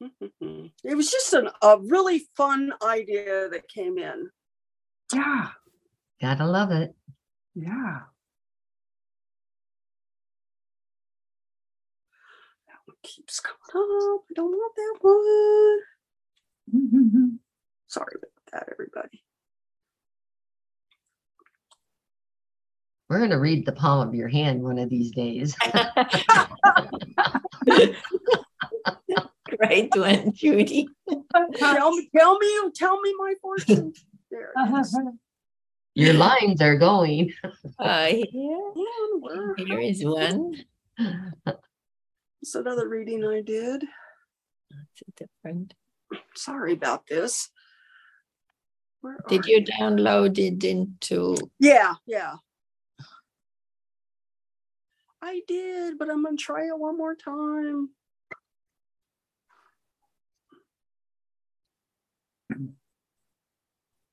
It 0.82 0.94
was 0.96 1.10
just 1.10 1.32
an, 1.34 1.50
a 1.62 1.78
really 1.78 2.26
fun 2.34 2.72
idea 2.82 3.48
that 3.50 3.68
came 3.68 3.98
in. 3.98 4.30
Yeah, 5.12 5.48
Gotta 6.20 6.46
love 6.46 6.70
it. 6.70 6.94
yeah. 7.54 8.00
That 12.66 12.78
one 12.86 12.96
keeps 13.02 13.40
coming 13.40 13.90
up. 14.14 14.22
I 14.30 14.32
don't 14.34 14.50
want 14.52 14.74
that 14.76 15.82
one. 16.72 17.40
Sorry 17.88 18.14
about 18.16 18.30
that, 18.52 18.68
everybody. 18.72 19.22
We're 23.10 23.18
gonna 23.18 23.40
read 23.40 23.66
the 23.66 23.72
palm 23.72 24.06
of 24.08 24.14
your 24.14 24.28
hand 24.28 24.62
one 24.62 24.78
of 24.78 24.88
these 24.88 25.10
days. 25.10 25.56
Great 29.58 29.94
one, 29.96 30.32
Judy. 30.36 30.86
Tell 31.56 31.90
me, 31.90 32.08
tell 32.16 32.38
me, 32.38 32.70
tell 32.72 33.00
me 33.00 33.14
my 33.18 33.34
fortune. 33.42 33.92
There. 34.30 34.52
Your 35.96 36.14
lines 36.14 36.62
are 36.62 36.76
going. 36.76 37.32
Uh, 37.80 38.06
here, 38.06 38.22
One, 38.32 39.20
where- 39.20 39.54
here 39.56 39.80
is 39.80 40.04
one. 40.04 40.54
It's 42.42 42.54
another 42.54 42.88
reading 42.88 43.24
I 43.26 43.40
did. 43.40 43.82
It's 43.82 45.02
a 45.08 45.24
different. 45.24 45.74
Sorry 46.36 46.74
about 46.74 47.08
this. 47.08 47.50
Where 49.00 49.18
Did 49.28 49.46
are 49.46 49.48
you 49.48 49.64
download 49.64 50.38
it 50.38 50.62
into, 50.62 51.36
Yeah, 51.58 51.94
yeah. 52.06 52.34
I 55.22 55.42
did, 55.46 55.98
but 55.98 56.10
I'm 56.10 56.22
gonna 56.24 56.36
try 56.36 56.66
it 56.66 56.78
one 56.78 56.96
more 56.96 57.14
time. 57.14 57.90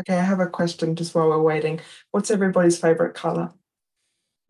Okay, 0.01 0.17
I 0.17 0.23
have 0.23 0.39
a 0.39 0.47
question 0.47 0.95
just 0.95 1.15
while 1.15 1.29
we're 1.29 1.41
waiting. 1.41 1.79
What's 2.11 2.31
everybody's 2.31 2.79
favorite 2.79 3.13
color? 3.13 3.53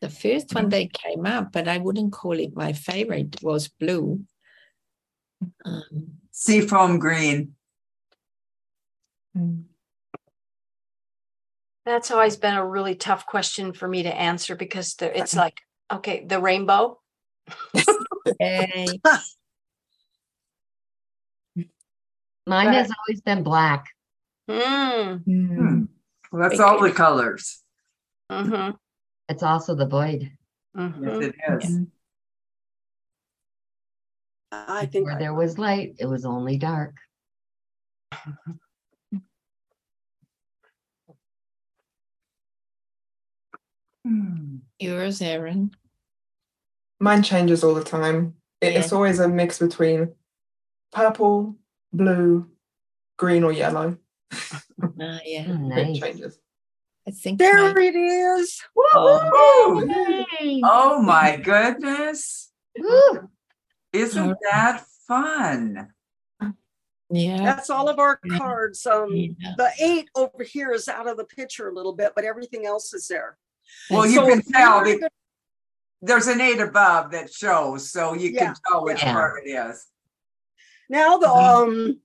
the 0.00 0.10
first 0.10 0.54
one 0.54 0.68
that 0.70 0.92
came 0.92 1.24
up, 1.26 1.52
but 1.52 1.68
I 1.68 1.78
wouldn't 1.78 2.12
call 2.12 2.38
it 2.38 2.54
my 2.56 2.72
favorite, 2.72 3.36
was 3.42 3.68
blue. 3.68 4.24
Um, 5.64 6.18
Seafoam 6.30 6.98
green. 6.98 7.54
Mm, 9.36 9.64
That's 11.88 12.10
always 12.10 12.36
been 12.36 12.52
a 12.54 12.66
really 12.66 12.94
tough 12.96 13.24
question 13.24 13.72
for 13.72 13.88
me 13.88 14.02
to 14.02 14.14
answer 14.14 14.54
because 14.54 14.92
the, 14.96 15.18
it's 15.18 15.34
like, 15.34 15.58
okay, 15.90 16.22
the 16.22 16.38
rainbow. 16.38 17.00
yay. 18.38 18.86
Mine 22.46 22.66
But- 22.66 22.74
has 22.74 22.90
always 23.08 23.22
been 23.22 23.42
black. 23.42 23.86
Mm, 24.50 25.24
mm. 25.24 25.88
Well, 26.30 26.42
that's 26.50 26.60
all 26.60 26.78
the 26.78 26.90
colors. 26.92 27.62
mm-hmm, 28.30 28.76
It's 29.30 29.42
also 29.42 29.74
the 29.74 29.86
void. 29.86 30.20
Yes, 30.20 30.30
mm-hmm. 30.76 31.22
it 31.22 31.34
is. 31.62 31.80
I 34.52 34.84
think 34.84 35.06
Where 35.06 35.16
I- 35.16 35.18
there 35.18 35.32
was 35.32 35.58
light, 35.58 35.94
it 35.98 36.04
was 36.06 36.26
only 36.26 36.58
dark. 36.58 36.96
Hmm. 44.08 44.56
Yours, 44.78 45.20
Erin. 45.20 45.70
Mine 47.00 47.22
changes 47.22 47.62
all 47.62 47.74
the 47.74 47.84
time. 47.84 48.34
It- 48.60 48.74
It's 48.74 48.92
always 48.92 49.18
a 49.20 49.28
mix 49.28 49.58
between 49.58 50.14
purple, 50.92 51.56
blue, 51.92 52.50
green, 53.18 53.44
or 53.44 53.52
yellow. 53.52 53.98
Ah, 55.00 55.18
yeah, 55.24 55.44
Oh, 55.48 55.52
It 55.54 55.58
Nice. 55.58 55.98
changes. 56.00 56.38
I 57.06 57.10
think. 57.10 57.38
There 57.38 57.74
mine- 57.74 57.82
it 57.82 57.96
is. 57.96 58.60
Oh, 58.94 59.84
Yay! 60.40 60.60
oh 60.64 61.02
my 61.02 61.36
goodness. 61.36 62.50
Woo! 62.78 63.28
Isn't 63.92 64.36
that 64.50 64.84
fun? 65.06 65.92
Yeah. 67.10 67.38
That's 67.38 67.70
all 67.70 67.88
of 67.88 67.98
our 67.98 68.20
cards. 68.36 68.86
Um, 68.86 69.10
yeah. 69.14 69.54
the 69.56 69.70
eight 69.80 70.10
over 70.14 70.42
here 70.44 70.72
is 70.72 70.88
out 70.88 71.08
of 71.08 71.16
the 71.16 71.24
picture 71.24 71.68
a 71.68 71.74
little 71.74 71.94
bit, 71.94 72.12
but 72.14 72.24
everything 72.24 72.66
else 72.66 72.92
is 72.94 73.08
there. 73.08 73.38
Well, 73.90 74.06
you 74.06 74.14
So 74.16 74.26
can 74.28 74.38
if 74.40 74.46
we 74.46 74.52
tell, 74.52 74.78
were 74.80 74.84
to 74.86 74.94
be- 74.94 75.00
go- 75.00 75.08
there's 76.02 76.26
an 76.28 76.40
eight 76.40 76.60
above 76.60 77.10
that 77.12 77.32
shows, 77.32 77.90
so 77.90 78.14
you 78.14 78.30
Yeah, 78.30 78.46
can 78.46 78.54
tell 78.66 78.84
which 78.84 79.02
yeah. 79.02 79.12
part 79.12 79.42
it 79.44 79.48
is. 79.50 79.86
Now 80.88 81.18
the 81.18 81.26
Mhm. 81.26 81.62
um 81.62 82.02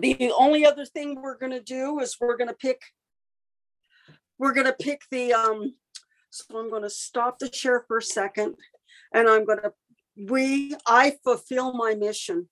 the 0.00 0.32
only 0.32 0.64
other 0.66 0.84
thing 0.84 1.20
we're 1.20 1.36
gonna 1.38 1.60
do 1.60 2.00
is 2.00 2.16
we're 2.20 2.36
gonna 2.36 2.54
pick 2.54 2.80
we're 4.38 4.52
gonna 4.52 4.72
pick 4.74 5.02
the 5.10 5.32
um 5.32 5.74
so 6.30 6.58
I'm 6.58 6.70
gonna 6.70 6.90
stop 6.90 7.38
the 7.38 7.50
share 7.52 7.84
for 7.88 7.98
a 7.98 8.02
second 8.02 8.56
and 9.12 9.28
I'm 9.28 9.44
gonna 9.44 9.72
we 10.16 10.74
I 10.86 11.18
fulfill 11.24 11.72
my 11.74 11.94
mission. 11.94 12.48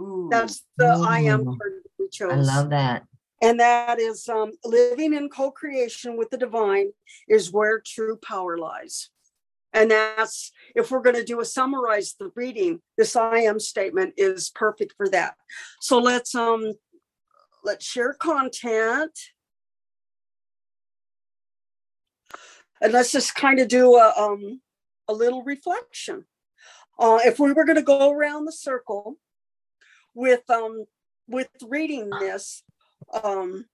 Ooh. 0.00 0.28
That's 0.30 0.64
the 0.76 0.86
I 0.86 1.20
am 1.20 1.40
Ooh. 1.42 1.56
card 1.56 1.82
that 1.84 1.90
we 1.98 2.08
chose. 2.08 2.32
I 2.32 2.36
love 2.36 2.70
that. 2.70 3.04
And 3.42 3.60
that 3.60 4.00
is 4.00 4.28
um 4.28 4.52
living 4.64 5.14
in 5.14 5.28
co-creation 5.28 6.16
with 6.16 6.30
the 6.30 6.38
divine 6.38 6.92
is 7.28 7.52
where 7.52 7.80
true 7.84 8.16
power 8.16 8.56
lies. 8.56 9.10
And 9.72 9.90
that's 9.90 10.52
if 10.74 10.90
we're 10.90 11.02
going 11.02 11.16
to 11.16 11.24
do 11.24 11.40
a 11.40 11.44
summarize 11.44 12.14
the 12.18 12.30
reading, 12.34 12.80
this 12.96 13.14
I 13.14 13.40
am 13.40 13.60
statement 13.60 14.14
is 14.16 14.50
perfect 14.50 14.94
for 14.96 15.08
that. 15.10 15.34
So 15.80 15.98
let's 15.98 16.34
um 16.34 16.74
let's 17.62 17.84
share 17.84 18.14
content. 18.14 19.18
And 22.80 22.92
let's 22.92 23.12
just 23.12 23.34
kind 23.34 23.58
of 23.58 23.68
do 23.68 23.96
a 23.96 24.14
um 24.16 24.62
a 25.08 25.12
little 25.12 25.42
reflection. 25.42 26.24
Uh 26.98 27.18
if 27.24 27.38
we 27.38 27.52
were 27.52 27.66
going 27.66 27.76
to 27.76 27.82
go 27.82 28.10
around 28.10 28.46
the 28.46 28.52
circle 28.52 29.16
with 30.14 30.48
um 30.48 30.86
with 31.28 31.50
reading 31.68 32.08
this 32.08 32.62
um 33.22 33.66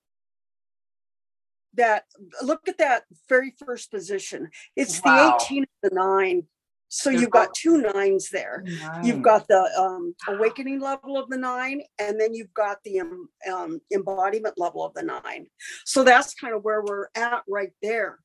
that 1.74 2.04
look 2.42 2.68
at 2.68 2.78
that 2.78 3.04
very 3.28 3.54
first 3.64 3.90
position. 3.90 4.50
It's 4.76 5.00
Wow. 5.02 5.36
the 5.38 5.44
18 5.46 5.62
of 5.62 5.90
the 5.90 5.94
nine. 5.94 6.46
So 6.88 7.08
They're 7.08 7.20
you've 7.20 7.30
got 7.30 7.54
two 7.54 7.80
nines 7.80 8.28
there. 8.28 8.62
You've 9.02 9.22
got 9.22 9.48
the 9.48 9.62
um, 9.78 10.14
awakening 10.28 10.80
level 10.80 11.16
of 11.16 11.30
the 11.30 11.38
nine 11.38 11.82
and 11.98 12.20
then 12.20 12.34
you've 12.34 12.52
got 12.52 12.82
the 12.84 13.00
um, 13.00 13.28
um, 13.50 13.80
embodiment 13.90 14.58
level 14.58 14.84
of 14.84 14.92
the 14.92 15.02
nine. 15.02 15.46
So 15.86 16.04
that's 16.04 16.34
kind 16.34 16.54
of 16.54 16.62
where 16.62 16.82
we're 16.82 17.06
at 17.14 17.44
right 17.48 17.72
there. 17.80 18.18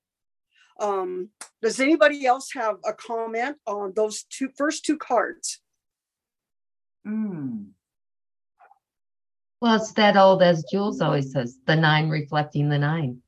Um, 0.82 1.30
does 1.62 1.80
anybody 1.80 2.26
else 2.26 2.50
have 2.54 2.76
a 2.86 2.91
comment 2.91 3.56
on 3.65 3.93
those 3.96 4.24
two 4.24 4.50
first 4.58 4.84
two 4.84 4.98
cards? 4.98 5.62
Mm. 7.08 7.70
Well, 9.62 9.76
it's 9.76 9.91
that 9.93 10.15
old, 10.17 10.43
as 10.43 10.63
Jules 10.72 11.02
always 11.02 11.32
says, 11.32 11.58
the 11.65 11.76
nine 11.76 12.10
reflecting 12.10 12.70
the 12.70 12.78
nine. 12.78 13.22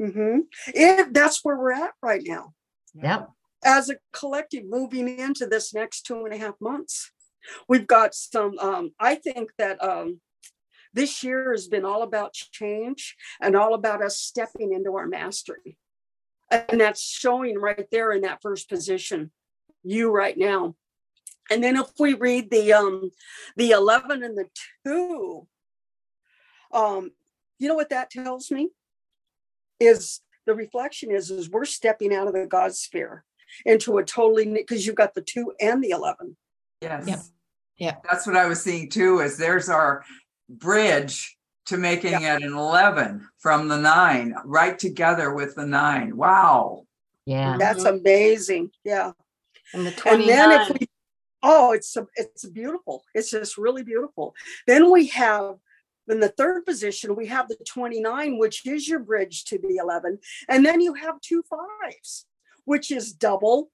mm-hmm. 0.00 0.40
it, 0.68 1.12
that's 1.12 1.44
where 1.44 1.56
we're 1.56 1.72
at 1.72 1.92
right 2.02 2.22
now 2.24 2.54
Yep. 3.02 3.30
as 3.64 3.90
a 3.90 3.96
collective 4.12 4.64
moving 4.66 5.18
into 5.18 5.46
this 5.46 5.74
next 5.74 6.02
two 6.02 6.24
and 6.24 6.32
a 6.32 6.38
half 6.38 6.54
months. 6.60 7.10
We've 7.68 7.86
got 7.86 8.14
some, 8.14 8.58
um, 8.58 8.92
I 9.00 9.16
think 9.16 9.50
that 9.58 9.82
um, 9.82 10.20
this 10.94 11.22
year 11.24 11.50
has 11.52 11.66
been 11.66 11.84
all 11.84 12.02
about 12.02 12.32
change 12.34 13.16
and 13.40 13.56
all 13.56 13.74
about 13.74 14.02
us 14.02 14.16
stepping 14.16 14.72
into 14.72 14.94
our 14.94 15.06
mastery. 15.06 15.76
And 16.50 16.80
that's 16.80 17.02
showing 17.02 17.58
right 17.58 17.86
there 17.90 18.12
in 18.12 18.22
that 18.22 18.40
first 18.40 18.68
position, 18.68 19.32
you 19.82 20.10
right 20.10 20.38
now. 20.38 20.76
And 21.50 21.62
then 21.62 21.76
if 21.76 21.88
we 21.98 22.14
read 22.14 22.50
the 22.50 22.72
um 22.72 23.10
the 23.56 23.70
11 23.72 24.22
and 24.22 24.38
the 24.38 24.46
2, 24.86 25.46
um, 26.74 27.10
you 27.58 27.68
know 27.68 27.74
what 27.74 27.90
that 27.90 28.10
tells 28.10 28.50
me? 28.50 28.70
Is 29.80 30.20
the 30.46 30.54
reflection 30.54 31.10
is 31.10 31.30
is 31.30 31.48
we're 31.50 31.64
stepping 31.64 32.14
out 32.14 32.26
of 32.26 32.34
the 32.34 32.46
God 32.46 32.74
sphere 32.74 33.24
into 33.64 33.98
a 33.98 34.04
totally 34.04 34.46
because 34.52 34.86
you've 34.86 34.96
got 34.96 35.14
the 35.14 35.22
two 35.22 35.52
and 35.60 35.82
the 35.82 35.90
11 35.90 36.36
Yes. 36.80 37.30
Yeah. 37.78 37.96
That's 38.08 38.26
what 38.26 38.36
I 38.36 38.46
was 38.46 38.62
seeing 38.62 38.90
too, 38.90 39.20
is 39.20 39.36
there's 39.38 39.68
our 39.68 40.04
bridge 40.48 41.36
to 41.66 41.78
making 41.78 42.12
it 42.12 42.42
an 42.42 42.52
eleven 42.52 43.26
from 43.38 43.68
the 43.68 43.78
nine, 43.78 44.34
right 44.44 44.78
together 44.78 45.32
with 45.32 45.54
the 45.54 45.64
nine. 45.66 46.14
Wow. 46.16 46.86
Yeah. 47.26 47.56
that's 47.58 47.84
amazing 47.84 48.70
yeah 48.84 49.12
And 49.72 49.86
the 49.86 50.08
and 50.10 50.28
then 50.28 50.60
if 50.60 50.68
we 50.78 50.86
oh 51.42 51.72
it's 51.72 51.96
a- 51.96 52.06
it's 52.16 52.44
beautiful 52.44 53.02
it's 53.14 53.30
just 53.30 53.56
really 53.56 53.82
beautiful 53.82 54.34
then 54.66 54.90
we 54.92 55.06
have 55.06 55.54
in 56.08 56.20
the 56.20 56.28
third 56.28 56.64
position 56.64 57.16
we 57.16 57.26
have 57.26 57.48
the 57.48 57.56
29 57.66 58.38
which 58.38 58.66
is 58.66 58.88
your 58.88 59.00
bridge 59.00 59.44
to 59.44 59.58
the 59.58 59.76
11 59.76 60.18
and 60.48 60.64
then 60.64 60.80
you 60.80 60.94
have 60.94 61.20
two 61.20 61.42
fives 61.42 62.26
which 62.64 62.90
is 62.90 63.12
double 63.12 63.70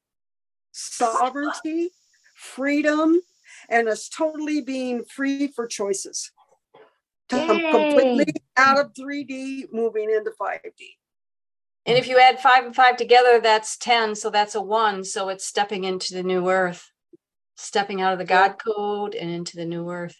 sovereignty 0.72 1.90
freedom 2.34 3.20
and 3.68 3.88
us 3.88 4.08
totally 4.08 4.60
being 4.60 5.04
free 5.04 5.48
for 5.48 5.66
choices. 5.66 6.32
Com- 7.28 7.60
completely 7.60 8.32
out 8.56 8.78
of 8.78 8.92
3d 8.94 9.72
moving 9.72 10.10
into 10.10 10.32
5d 10.40 10.70
and 11.86 11.96
if 11.96 12.08
you 12.08 12.18
add 12.18 12.40
five 12.40 12.64
and 12.66 12.76
five 12.76 12.96
together, 12.96 13.40
that's 13.40 13.76
ten, 13.78 14.14
so 14.14 14.28
that's 14.28 14.54
a 14.54 14.60
one, 14.60 15.02
so 15.02 15.30
it's 15.30 15.46
stepping 15.46 15.84
into 15.84 16.12
the 16.12 16.22
new 16.22 16.48
earth. 16.50 16.90
Stepping 17.56 18.02
out 18.02 18.12
of 18.12 18.18
the 18.18 18.24
God 18.24 18.56
code 18.58 19.14
and 19.14 19.30
into 19.30 19.56
the 19.56 19.64
new 19.64 19.88
earth. 19.88 20.16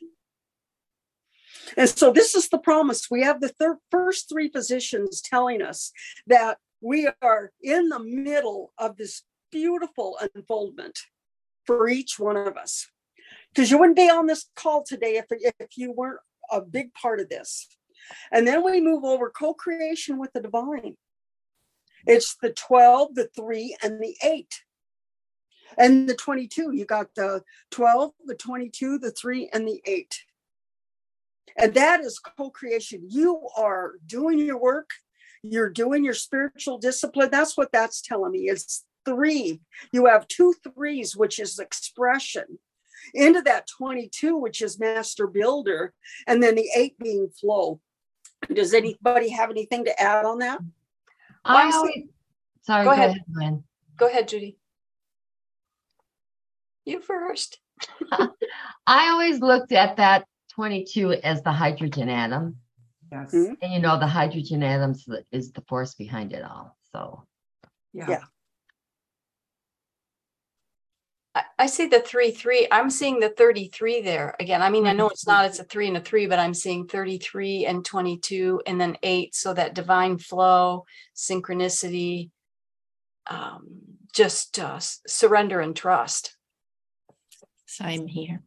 And 1.77 1.89
so 1.89 2.13
this 2.13 2.35
is 2.35 2.49
the 2.49 2.59
promise. 2.59 3.11
We 3.11 3.23
have 3.23 3.41
the 3.41 3.49
third, 3.49 3.79
first 3.91 4.29
three 4.29 4.49
positions 4.49 5.21
telling 5.21 5.63
us 5.63 5.93
that 6.27 6.59
we 6.81 7.09
are 7.23 7.53
in 7.63 7.89
the 7.89 7.99
middle 7.99 8.73
of 8.79 8.97
this 8.97 9.23
beautiful 9.51 10.19
unfoldment 10.35 10.99
for 11.65 11.89
each 11.89 12.19
one 12.19 12.37
of 12.37 12.57
us. 12.57 12.89
Because 13.53 13.71
you 13.71 13.79
wouldn't 13.79 13.97
be 13.97 14.11
on 14.11 14.27
this 14.27 14.47
call 14.57 14.85
today 14.85 15.17
if, 15.17 15.27
if 15.31 15.77
you 15.77 15.93
weren't 15.93 16.21
a 16.51 16.61
big 16.61 16.93
part 16.95 17.21
of 17.21 17.29
this. 17.29 17.69
And 18.33 18.47
then 18.47 18.65
we 18.65 18.81
move 18.81 19.05
over 19.05 19.31
co-creation 19.31 20.19
with 20.19 20.33
the 20.33 20.41
divine. 20.41 20.97
It's 22.07 22.37
the 22.41 22.51
12, 22.51 23.15
the 23.15 23.29
3, 23.37 23.77
and 23.83 24.01
the 24.01 24.17
8. 24.25 24.63
And 25.79 26.09
the 26.09 26.15
22. 26.15 26.73
You 26.73 26.85
got 26.85 27.15
the 27.15 27.43
12, 27.71 28.13
the 28.27 28.35
22, 28.35 28.99
the 28.99 29.11
3, 29.11 29.51
and 29.53 29.69
the 29.69 29.81
8. 29.85 30.23
And 31.57 31.75
that 31.75 32.01
is 32.01 32.19
co-creation. 32.19 33.03
You 33.09 33.49
are 33.57 33.93
doing 34.07 34.39
your 34.39 34.59
work, 34.59 34.91
you're 35.43 35.71
doing 35.71 36.05
your 36.05 36.15
spiritual 36.15 36.79
discipline. 36.79 37.31
That's 37.31 37.57
what 37.57 37.73
that's 37.73 38.01
telling 38.03 38.33
me. 38.33 38.49
It's 38.51 38.85
three. 39.05 39.61
You 39.93 40.07
have 40.07 40.29
two 40.29 40.55
threes, 40.75 41.17
which 41.17 41.39
is 41.39 41.59
expression. 41.59 42.59
Into 43.15 43.41
that 43.43 43.67
22, 43.67 44.37
which 44.37 44.61
is 44.61 44.79
master 44.79 45.27
builder, 45.27 45.95
and 46.27 46.43
then 46.43 46.55
the 46.55 46.69
eight 46.77 46.99
being 46.99 47.31
flow. 47.31 47.81
Does 48.53 48.75
anybody 48.75 49.31
have 49.31 49.51
anything 49.51 49.87
to 49.87 50.01
add 50.03 50.25
on 50.27 50.39
that? 50.41 50.61
I 51.45 51.71
always, 51.73 52.05
sorry, 52.63 52.85
Go 52.85 52.91
go 52.91 52.95
ahead. 52.95 53.17
ahead, 53.41 53.63
Go 53.97 54.07
ahead, 54.07 54.29
Judy. 54.29 54.59
You 56.85 57.01
first. 57.01 57.59
I 58.87 59.09
always 59.11 59.41
looked 59.41 59.73
at 59.73 59.97
that 59.97 60.27
twenty-two 60.61 61.13
as 61.25 61.43
the 61.43 61.53
hydrogen 61.53 62.11
atom. 62.11 62.57
Yes, 63.11 63.33
Mhm. 63.35 63.57
And 63.63 63.73
you 63.73 63.81
know, 63.81 63.99
the 63.99 64.07
hydrogen 64.07 64.63
atoms 64.63 65.05
the- 65.07 65.25
is 65.33 65.53
the 65.53 65.63
force 65.63 65.95
behind 65.95 66.33
it 66.35 66.45
all, 66.45 66.77
so. 66.93 67.27
yeah. 67.95 68.07
Yeah. 68.11 68.25
I, 71.35 71.45
I 71.61 71.67
see 71.67 71.87
the 71.87 72.01
three, 72.01 72.31
three. 72.33 72.67
I'm 72.71 72.91
seeing 72.91 73.21
the 73.21 73.31
thirty-three 73.31 74.03
there. 74.03 74.37
Again, 74.39 74.61
I 74.63 74.69
mean, 74.69 74.87
I 74.87 74.93
know 74.93 75.09
it's 75.09 75.27
not, 75.27 75.47
it's 75.47 75.61
a 75.61 75.65
three 75.65 75.89
and 75.89 75.97
a 75.97 76.01
three, 76.01 76.27
but 76.27 76.39
I'm 76.39 76.55
seeing 76.55 76.87
thirty-three 76.87 77.65
and 77.67 77.83
twenty-two 77.85 78.63
and 78.67 78.79
then 78.81 78.99
eight. 79.03 79.35
So 79.35 79.55
that 79.55 79.75
divine 79.75 80.19
flow, 80.19 80.85
synchronicity, 81.17 82.31
um, 83.29 83.67
just 84.13 84.59
uh, 84.59 84.75
s- 84.77 85.01
surrender 85.07 85.61
and 85.61 85.75
trust. 85.75 86.37
Same 87.67 88.07
here. 88.09 88.43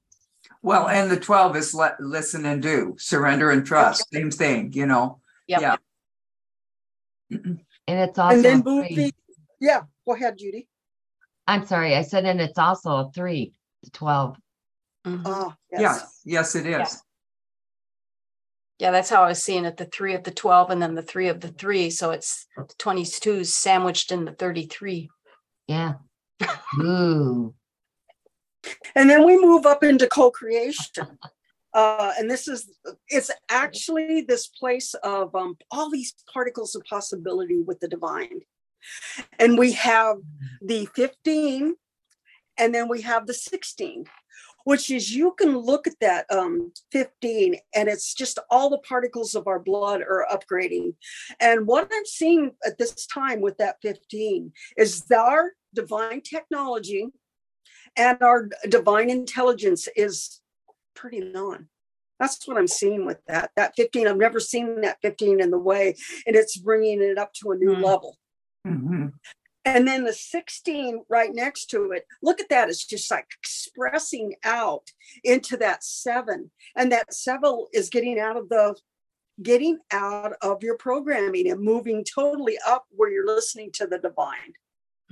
Well, 0.64 0.88
and 0.88 1.11
the 1.11 1.20
twelve 1.20 1.55
is 1.57 1.74
let, 1.74 1.99
listen 1.99 2.45
and 2.45 2.61
do, 2.61 2.95
surrender 2.97 3.51
and 3.51 3.66
trust, 3.66 4.05
same 4.14 4.32
thing, 4.32 4.72
you 4.74 4.86
know? 4.86 5.20
Yep. 5.47 5.61
Yeah. 5.61 5.76
And 7.30 7.59
it's 7.88 8.18
also, 8.18 8.36
And 8.38 8.45
then 8.45 8.59
a 8.59 8.64
three. 8.64 8.72
moving, 8.72 9.11
yeah, 9.59 9.82
go 10.07 10.16
ahead, 10.16 10.38
Judy. 10.38 10.70
I'm 11.45 11.66
sorry, 11.66 11.95
I 11.95 12.01
said, 12.01 12.24
and 12.26 12.39
it's 12.39 12.57
also 12.57 12.91
a 12.91 13.11
three, 13.14 13.53
to 13.84 13.91
twelve. 13.91 14.38
Mhm. 15.05 15.24
Ah, 15.26 15.55
yes. 15.70 15.82
Yes, 15.82 16.22
yes, 16.24 16.55
it 16.55 16.66
Yeah. 16.66 16.88
Yeah, 18.80 18.91
that's 18.91 19.09
how 19.09 19.24
I 19.24 19.28
was 19.28 19.43
seeing 19.43 19.66
it, 19.66 19.76
the 19.76 19.86
three 19.86 20.14
of 20.16 20.24
the 20.24 20.32
twelve 20.32 20.70
and 20.70 20.82
then 20.82 20.95
the 20.95 21.01
three 21.01 21.28
of 21.28 21.41
the 21.41 21.49
three. 21.49 21.89
So 21.89 22.11
it's 22.11 22.47
twenty-two 22.80 23.43
sandwiched 23.43 24.11
in 24.14 24.24
the 24.26 24.32
thirty-three. 24.32 25.09
Yeah. 25.68 25.95
Ooh, 26.80 27.53
And 28.95 29.09
then 29.09 29.26
we 29.26 29.38
move 29.38 29.66
up 29.66 29.84
into 29.84 30.07
co-creation. 30.07 31.18
Uh, 31.74 32.14
and 32.20 32.30
this 32.30 32.47
is, 32.47 32.70
it's 33.07 33.32
actually 33.49 34.22
this 34.22 34.47
place 34.47 34.93
of 35.03 35.34
um, 35.34 35.57
all 35.72 35.89
these 35.89 36.14
particles 36.32 36.76
of 36.76 36.84
possibility 36.84 37.61
with 37.61 37.80
the 37.80 37.88
divine. 37.88 38.41
And 39.39 39.57
we 39.57 39.72
have 39.72 40.18
the 40.61 40.88
15, 40.93 41.76
and 42.57 42.76
then 42.76 42.88
we 42.88 43.01
have 43.01 43.26
the 43.26 43.34
16, 43.34 44.05
which 44.66 44.91
is 44.91 45.16
you 45.16 45.34
can 45.34 45.57
look 45.57 45.88
at 45.88 45.99
that 45.99 46.26
um, 46.32 46.72
15, 46.91 47.55
and 47.74 47.89
it's 47.89 48.14
just 48.14 48.38
all 48.51 48.70
the 48.70 48.78
particles 48.80 49.34
of 49.34 49.47
our 49.47 49.59
blood 49.59 50.01
are 50.01 50.28
upgrading. 50.32 50.93
And 51.39 51.66
what 51.66 51.89
I'm 51.91 52.05
seeing 52.05 52.51
at 52.66 52.78
this 52.78 53.07
time 53.07 53.41
with 53.41 53.57
that 53.57 53.78
15 53.82 54.51
is 54.78 55.03
our 55.11 55.53
divine 55.74 56.22
technology 56.22 57.09
and 57.96 58.22
our 58.22 58.50
divine 58.68 59.10
intelligence 59.10 59.88
is 59.96 60.41
pretty 60.96 61.34
on. 61.34 61.70
That's 62.20 62.48
what 62.48 62.58
I'm 62.58 62.68
seeing 62.68 63.06
with 63.06 63.20
that. 63.28 63.52
That 63.56 63.76
15, 63.76 64.08
I've 64.08 64.18
never 64.18 64.39
seen 64.39 64.82
that 64.82 65.00
15 65.02 65.41
in 65.41 65.52
the 65.52 65.58
way, 65.60 65.96
and 66.26 66.36
it's 66.36 66.58
bringing 66.58 67.02
it 67.02 67.18
up 67.18 67.34
to 67.36 67.52
a 67.52 67.56
new 67.56 67.76
Mm. 67.76 67.84
level. 67.84 68.18
Mhm. 68.66 69.14
And 69.66 69.88
then 69.88 70.04
the 70.04 70.14
16 70.14 71.06
right 71.10 71.34
next 71.34 71.68
to 71.68 71.91
it, 71.91 72.06
look 72.22 72.41
at 72.41 72.50
that. 72.50 72.70
It's 72.70 72.86
just 72.86 73.10
like 73.10 73.28
expressing 73.39 74.36
out 74.44 74.91
into 75.24 75.58
that 75.58 75.84
seven. 75.84 76.52
And 76.76 76.91
that 76.91 77.14
seven 77.14 77.66
is 77.74 77.89
getting 77.89 78.20
out 78.20 78.38
of 78.38 78.50
the 78.50 78.76
getting 79.41 79.80
out 79.91 80.34
of 80.41 80.62
your 80.62 80.78
programming 80.78 81.50
and 81.50 81.60
moving 81.60 82.04
totally 82.04 82.56
up 82.68 82.86
where 82.91 83.10
you're 83.10 83.26
listening 83.26 83.72
to 83.72 83.88
the 83.88 83.98
divine. 83.98 84.54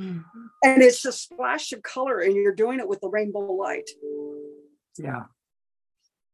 Mhm. 0.02 0.24
And 0.64 0.82
it's 0.82 1.06
a 1.06 1.12
splash 1.12 1.72
of 1.74 1.84
color, 1.84 2.20
and 2.20 2.36
you're 2.36 2.56
doing 2.56 2.80
it 2.80 2.88
with 2.88 3.02
the 3.02 3.10
rainbow 3.10 3.40
light. 3.40 3.90
Yeah, 4.98 5.26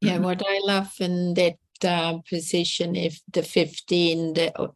Yeah, 0.01 0.20
what 0.20 0.41
I 0.45 0.59
love 0.63 0.93
in 0.99 1.34
that 1.34 1.57
uh, 1.84 2.20
position, 2.30 2.95
if 2.95 3.22
the 3.32 3.43
15, 3.43 4.34
the, 4.34 4.72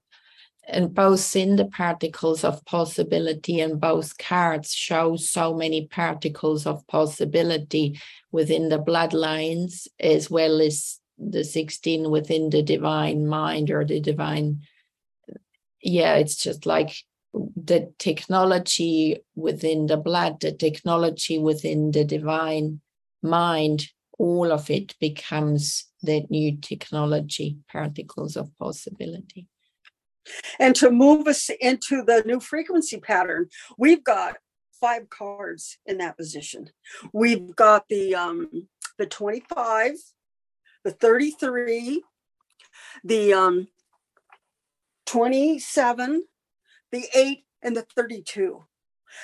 and 0.67 0.93
both 0.93 1.35
in 1.35 1.55
the 1.55 1.65
particles 1.65 2.43
of 2.43 2.63
possibility 2.65 3.59
and 3.59 3.79
both 3.79 4.17
cards 4.17 4.73
show 4.73 5.15
so 5.15 5.53
many 5.53 5.87
particles 5.87 6.65
of 6.65 6.85
possibility 6.87 7.99
within 8.31 8.69
the 8.69 8.79
bloodlines, 8.79 9.87
as 9.99 10.29
well 10.29 10.61
as 10.61 10.99
the 11.17 11.43
16 11.43 12.09
within 12.09 12.49
the 12.49 12.61
divine 12.61 13.25
mind 13.27 13.71
or 13.71 13.85
the 13.85 13.99
divine. 13.99 14.61
Yeah, 15.81 16.15
it's 16.15 16.35
just 16.35 16.65
like 16.65 16.93
the 17.33 17.93
technology 17.97 19.23
within 19.35 19.87
the 19.87 19.97
blood, 19.97 20.39
the 20.41 20.51
technology 20.51 21.39
within 21.39 21.91
the 21.91 22.03
divine 22.03 22.81
mind 23.23 23.89
all 24.21 24.51
of 24.51 24.69
it 24.69 24.93
becomes 24.99 25.87
that 26.03 26.29
new 26.29 26.55
technology, 26.57 27.57
particles 27.71 28.35
of 28.35 28.55
possibility. 28.59 29.47
And 30.59 30.75
to 30.75 30.91
move 30.91 31.27
us 31.27 31.49
into 31.59 32.03
the 32.03 32.21
new 32.23 32.39
frequency 32.39 32.99
pattern, 32.99 33.49
we've 33.79 34.03
got 34.03 34.37
five 34.79 35.09
cards 35.09 35.79
in 35.87 35.97
that 35.97 36.17
position. 36.17 36.69
We've 37.11 37.55
got 37.55 37.87
the 37.89 38.13
um 38.13 38.67
the 38.99 39.07
25, 39.07 39.93
the 40.83 40.91
33, 40.91 42.03
the 43.03 43.33
um 43.33 43.67
27, 45.07 46.23
the 46.91 47.05
8 47.13 47.43
and 47.61 47.75
the 47.75 47.85
32. 47.95 48.63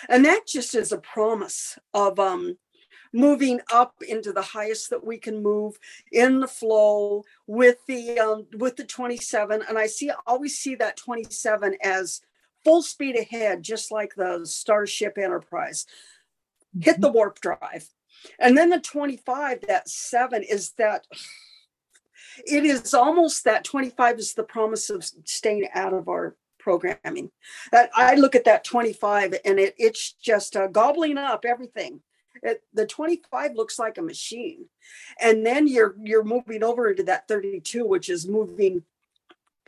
And 0.09 0.25
that 0.25 0.47
just 0.47 0.75
is 0.75 0.91
a 0.91 0.97
promise 0.97 1.77
of 1.93 2.19
um 2.19 2.57
moving 3.13 3.61
up 3.71 3.95
into 4.07 4.33
the 4.33 4.41
highest 4.41 4.89
that 4.89 5.05
we 5.05 5.17
can 5.17 5.41
move 5.41 5.79
in 6.11 6.41
the 6.41 6.47
flow 6.47 7.23
with 7.47 7.77
the 7.87 8.19
um 8.19 8.45
with 8.57 8.75
the 8.75 8.83
27 8.83 9.63
and 9.69 9.77
i 9.77 9.87
see 9.87 10.11
always 10.27 10.59
see 10.59 10.75
that 10.75 10.97
27 10.97 11.77
as 11.81 12.19
full 12.67 12.81
speed 12.81 13.15
ahead 13.15 13.63
just 13.63 13.93
like 13.93 14.13
the 14.15 14.41
starship 14.43 15.17
enterprise. 15.17 15.85
Hit 16.77 16.99
the 16.99 17.09
warp 17.09 17.39
drive. 17.39 17.87
And 18.39 18.57
then 18.57 18.69
the 18.69 18.79
25 18.81 19.61
that 19.69 19.87
7 19.87 20.43
is 20.43 20.71
that 20.77 21.07
it 22.45 22.65
is 22.65 22.93
almost 22.93 23.45
that 23.45 23.63
25 23.63 24.19
is 24.19 24.33
the 24.33 24.43
promise 24.43 24.89
of 24.89 25.09
staying 25.23 25.69
out 25.73 25.93
of 25.93 26.09
our 26.09 26.35
programming. 26.67 27.31
That 27.71 27.89
i 27.95 28.15
look 28.15 28.35
at 28.35 28.43
that 28.43 28.65
25 28.65 29.35
and 29.45 29.57
it 29.57 29.73
it's 29.77 30.11
just 30.11 30.57
uh, 30.57 30.67
gobbling 30.67 31.17
up 31.17 31.45
everything. 31.45 32.01
It, 32.43 32.61
the 32.73 32.85
25 32.85 33.55
looks 33.55 33.79
like 33.79 33.97
a 33.97 34.01
machine. 34.01 34.65
And 35.21 35.45
then 35.45 35.69
you're 35.69 35.95
you're 36.03 36.25
moving 36.25 36.63
over 36.63 36.89
into 36.89 37.03
that 37.03 37.25
32 37.29 37.85
which 37.85 38.09
is 38.09 38.27
moving 38.27 38.83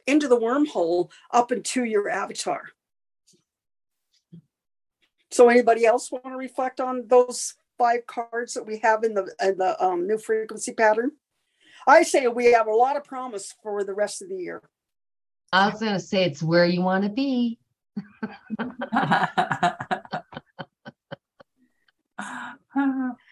into 0.08 0.28
the 0.28 0.38
wormhole 0.38 1.10
up 1.32 1.54
into 1.54 1.86
your 1.86 2.10
avatar. 2.10 2.64
So 5.32 5.48
anybody 5.48 5.86
else 5.86 6.12
want 6.12 6.26
to 6.26 6.36
reflect 6.36 6.82
on 6.82 7.08
those 7.08 7.54
five 7.78 8.06
cards 8.08 8.56
that 8.56 8.68
we 8.68 8.80
have 8.80 9.06
in 9.06 9.14
the 9.14 9.34
in 9.42 9.58
the 9.58 9.82
um, 9.82 10.06
new 10.06 10.18
frequency 10.18 10.74
pattern? 10.74 11.12
I 11.88 12.04
say 12.04 12.28
we 12.28 12.52
have 12.52 12.68
a 12.68 12.76
lot 12.76 12.98
of 12.98 13.06
promise 13.06 13.56
for 13.64 13.86
the 13.86 13.94
rest 13.94 14.22
of 14.22 14.28
the 14.28 14.36
year 14.36 14.64
I 15.52 15.70
was 15.70 15.80
gonna 15.80 16.00
say 16.00 16.24
it's 16.24 16.44
where 16.44 16.66
you 16.66 16.82
want 16.82 17.04
to 17.04 17.10
be. 17.10 17.60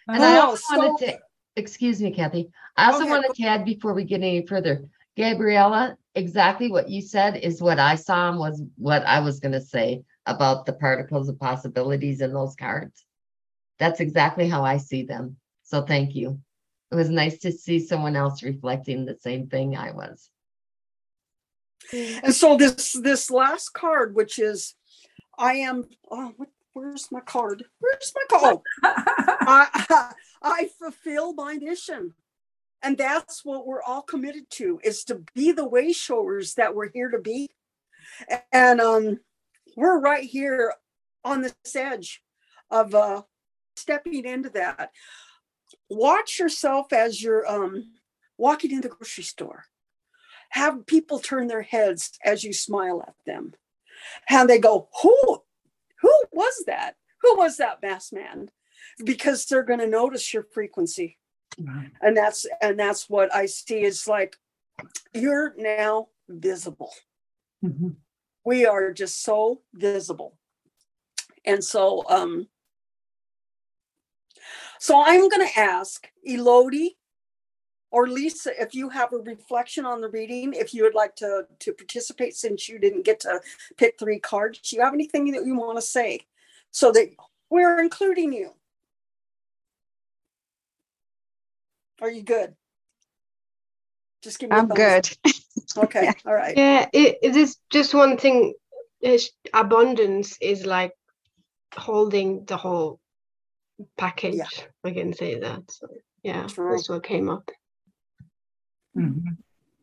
And 0.09 0.23
I 0.23 0.37
also 0.39 0.77
wanted 0.77 1.05
to, 1.05 1.19
excuse 1.55 2.01
me, 2.01 2.11
Kathy, 2.11 2.49
I 2.75 2.87
also 2.87 3.03
Okay, 3.03 3.09
wanted 3.09 3.33
to 3.35 3.43
add 3.43 3.65
before 3.65 3.93
we 3.93 4.03
get 4.03 4.21
any 4.21 4.45
further, 4.45 4.85
Gabriella, 5.17 5.97
exactly 6.15 6.71
what 6.71 6.89
you 6.89 7.01
said 7.01 7.37
is 7.37 7.61
what 7.61 7.79
I 7.79 7.95
saw 7.95 8.29
and 8.29 8.39
was 8.39 8.63
what 8.77 9.05
I 9.05 9.19
was 9.19 9.39
gonna 9.39 9.61
say 9.61 10.03
about 10.25 10.65
the 10.65 10.73
particles 10.73 11.29
of 11.29 11.39
possibilities 11.39 12.21
in 12.21 12.33
those 12.33 12.55
cards. 12.55 13.05
That's 13.79 13.99
exactly 13.99 14.47
how 14.47 14.63
I 14.63 14.77
see 14.77 15.03
them. 15.03 15.37
So 15.63 15.81
thank 15.81 16.15
you. 16.15 16.39
It 16.91 16.95
was 16.95 17.09
nice 17.09 17.39
to 17.39 17.51
see 17.51 17.79
someone 17.79 18.15
else 18.15 18.43
reflecting 18.43 19.05
the 19.05 19.17
same 19.19 19.47
thing 19.47 19.75
I 19.75 19.91
was. 19.91 20.29
And 21.93 22.33
so 22.33 22.57
this 22.57 22.93
this 22.93 23.31
last 23.31 23.69
card 23.73 24.15
which 24.15 24.39
is 24.39 24.75
i 25.37 25.53
am 25.53 25.85
oh 26.11 26.33
what, 26.37 26.49
where's 26.73 27.11
my 27.11 27.21
card 27.21 27.63
where's 27.79 28.13
my 28.15 28.39
card 28.39 28.57
I, 28.83 30.13
I 30.43 30.69
fulfill 30.79 31.33
my 31.33 31.55
mission 31.55 32.13
And 32.83 32.97
that's 32.97 33.43
what 33.43 33.65
we're 33.65 33.81
all 33.81 34.01
committed 34.01 34.49
to 34.51 34.79
is 34.83 35.03
to 35.05 35.23
be 35.33 35.51
the 35.51 35.67
way 35.67 35.91
showers 35.93 36.53
that 36.55 36.75
we're 36.75 36.89
here 36.91 37.09
to 37.09 37.19
be. 37.19 37.49
And 38.51 38.79
um, 38.79 39.19
we're 39.75 39.99
right 39.99 40.23
here 40.23 40.73
on 41.23 41.41
this 41.41 41.55
edge 41.75 42.21
of 42.69 42.93
uh, 42.93 43.23
stepping 43.75 44.25
into 44.25 44.49
that. 44.51 44.91
Watch 45.89 46.39
yourself 46.39 46.93
as 46.93 47.21
you're 47.21 47.49
um, 47.49 47.93
walking 48.37 48.71
in 48.71 48.81
the 48.81 48.89
grocery 48.89 49.23
store. 49.23 49.65
Have 50.49 50.85
people 50.85 51.19
turn 51.19 51.47
their 51.47 51.61
heads 51.61 52.17
as 52.23 52.43
you 52.43 52.53
smile 52.53 53.03
at 53.07 53.15
them. 53.25 53.53
And 54.29 54.49
they 54.49 54.59
go, 54.59 54.89
Who 55.01 55.43
who 56.01 56.13
was 56.31 56.63
that? 56.67 56.95
Who 57.21 57.37
was 57.37 57.57
that 57.57 57.81
masked 57.81 58.13
man? 58.13 58.49
Because 59.03 59.45
they're 59.45 59.63
going 59.63 59.79
to 59.79 59.87
notice 59.87 60.33
your 60.33 60.43
frequency. 60.43 61.17
Right. 61.59 61.91
And 62.01 62.15
that's 62.15 62.45
and 62.61 62.79
that's 62.79 63.09
what 63.09 63.33
I 63.33 63.47
see 63.47 63.83
is 63.83 64.07
like 64.07 64.37
you're 65.13 65.53
now 65.57 66.09
visible. 66.29 66.93
Mhm. 67.63 67.95
We 68.45 68.65
are 68.65 68.93
just 68.93 69.23
so 69.23 69.61
visible. 69.73 70.37
And 71.45 71.63
so 71.63 72.03
um 72.09 72.47
so 74.79 75.01
I'm 75.03 75.27
going 75.29 75.47
to 75.47 75.59
ask 75.59 76.07
Elodie 76.23 76.96
or 77.91 78.07
Lisa 78.07 78.51
if 78.61 78.75
you 78.75 78.89
have 78.89 79.13
a 79.13 79.17
reflection 79.17 79.85
on 79.85 80.01
the 80.01 80.09
reading 80.09 80.53
if 80.53 80.73
you 80.73 80.83
would 80.83 80.95
like 80.95 81.15
to 81.17 81.45
to 81.59 81.73
participate 81.73 82.35
since 82.35 82.67
you 82.67 82.79
didn't 82.79 83.05
get 83.05 83.19
to 83.21 83.39
pick 83.77 83.97
three 83.97 84.19
cards. 84.19 84.59
Do 84.59 84.75
you 84.75 84.81
have 84.81 84.93
anything 84.93 85.31
that 85.31 85.45
you 85.45 85.55
want 85.55 85.77
to 85.77 85.81
say 85.81 86.21
so 86.71 86.91
that 86.91 87.09
we're 87.49 87.79
including 87.79 88.33
you? 88.33 88.53
Are 92.01 92.11
you 92.11 92.23
good? 92.23 92.55
Just 94.21 94.39
give 94.39 94.49
me 94.49 94.57
I'm 94.57 94.67
thumbs 94.67 94.77
good. 94.77 95.09
up. 95.25 95.33
Okay, 95.77 96.11
all 96.25 96.33
right. 96.33 96.57
Yeah, 96.57 96.87
it, 96.91 97.17
it 97.21 97.35
is 97.35 97.57
just 97.69 97.93
one 97.93 98.17
thing. 98.17 98.53
Is 99.01 99.29
abundance 99.53 100.37
is 100.41 100.65
like 100.65 100.93
holding 101.75 102.45
the 102.45 102.57
whole 102.57 102.99
package. 103.97 104.41
I 104.83 104.91
can 104.91 105.13
say 105.13 105.39
that. 105.39 105.69
So 105.69 105.87
yeah, 106.23 106.47
True. 106.47 106.71
that's 106.71 106.89
what 106.89 107.03
came 107.03 107.29
up. 107.29 107.51
Mhm. 108.97 109.37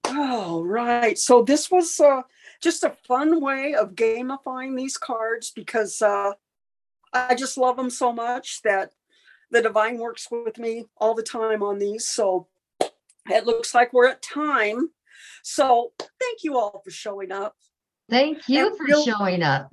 Oh, 0.07 0.62
right. 0.62 1.19
So 1.19 1.43
this 1.43 1.71
was 1.71 1.99
uh, 1.99 2.23
just 2.61 2.85
a 2.85 2.97
fun 3.07 3.41
way 3.41 3.75
of 3.75 3.95
gamifying 3.95 4.77
these 4.77 4.97
cards 4.97 5.51
because 5.51 6.01
uh, 6.03 6.33
I 7.12 7.35
just 7.35 7.57
love 7.59 7.77
them 7.77 7.91
so 7.91 8.12
much 8.12 8.61
that 8.62 8.93
the 9.51 9.62
divine 9.62 9.99
works 9.99 10.29
with 10.31 10.59
me 10.59 10.85
all 10.97 11.15
the 11.15 11.23
time 11.23 11.62
on 11.62 11.79
these. 11.79 12.07
So 12.09 12.49
it 13.31 13.47
looks 13.47 13.75
like 13.75 13.93
we're 13.93 14.09
at 14.09 14.23
time. 14.23 14.91
So 15.43 15.93
thank 15.99 16.43
you 16.45 16.59
all 16.59 16.81
for 16.85 16.91
showing 16.91 17.33
up. 17.33 17.57
Thank 18.11 18.49
you 18.49 18.69
And 18.69 18.77
for 18.77 18.85
we'll- 18.89 19.05
showing 19.05 19.43
up. 19.43 19.73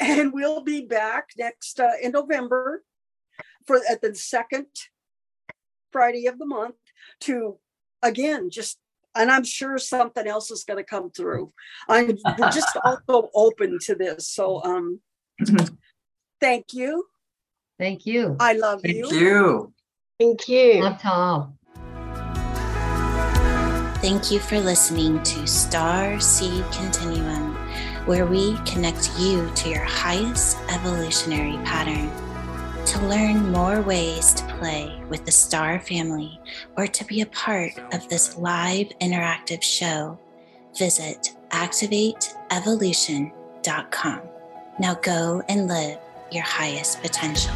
And 0.00 0.32
we'll 0.32 0.62
be 0.62 0.86
back 0.86 1.30
next 1.36 1.80
uh, 1.80 1.90
in 2.00 2.12
November 2.12 2.82
for 3.66 3.78
at 3.90 4.00
the 4.00 4.14
second 4.14 4.68
Friday 5.92 6.26
of 6.28 6.38
the 6.38 6.46
month 6.46 6.76
to 7.20 7.58
again 8.06 8.50
just 8.50 8.78
and 9.14 9.30
I'm 9.30 9.44
sure 9.44 9.78
something 9.78 10.26
else 10.26 10.50
is 10.50 10.64
going 10.64 10.76
to 10.76 10.84
come 10.84 11.10
through. 11.10 11.52
I'm 11.88 12.18
we're 12.38 12.50
just 12.50 12.76
also 12.84 13.30
open 13.34 13.78
to 13.82 13.94
this. 13.94 14.28
So 14.28 14.62
um 14.62 15.00
thank 16.40 16.66
you. 16.72 17.06
Thank 17.78 18.06
you. 18.06 18.36
I 18.40 18.54
love 18.54 18.80
you. 18.84 19.08
Thank 19.08 19.12
you. 19.12 19.20
you. 19.20 19.72
Thank 20.18 20.48
you. 20.48 20.82
Love 20.82 21.00
Tom. 21.00 21.58
Thank 24.00 24.30
you 24.30 24.38
for 24.38 24.60
listening 24.60 25.22
to 25.22 25.46
Star 25.46 26.20
Seed 26.20 26.64
Continuum, 26.70 27.56
where 28.06 28.24
we 28.26 28.56
connect 28.64 29.10
you 29.18 29.50
to 29.56 29.68
your 29.68 29.84
highest 29.84 30.58
evolutionary 30.68 31.56
pattern. 31.64 32.25
To 32.86 33.06
learn 33.06 33.50
more 33.50 33.82
ways 33.82 34.32
to 34.34 34.44
play 34.58 35.02
with 35.08 35.24
the 35.26 35.32
Star 35.32 35.80
family 35.80 36.40
or 36.76 36.86
to 36.86 37.04
be 37.04 37.20
a 37.20 37.26
part 37.26 37.72
of 37.92 38.08
this 38.08 38.38
live 38.38 38.86
interactive 39.00 39.60
show, 39.62 40.16
visit 40.78 41.36
activateevolution.com. 41.50 44.20
Now 44.78 44.94
go 44.94 45.42
and 45.48 45.66
live 45.66 45.98
your 46.30 46.44
highest 46.44 47.02
potential. 47.02 47.52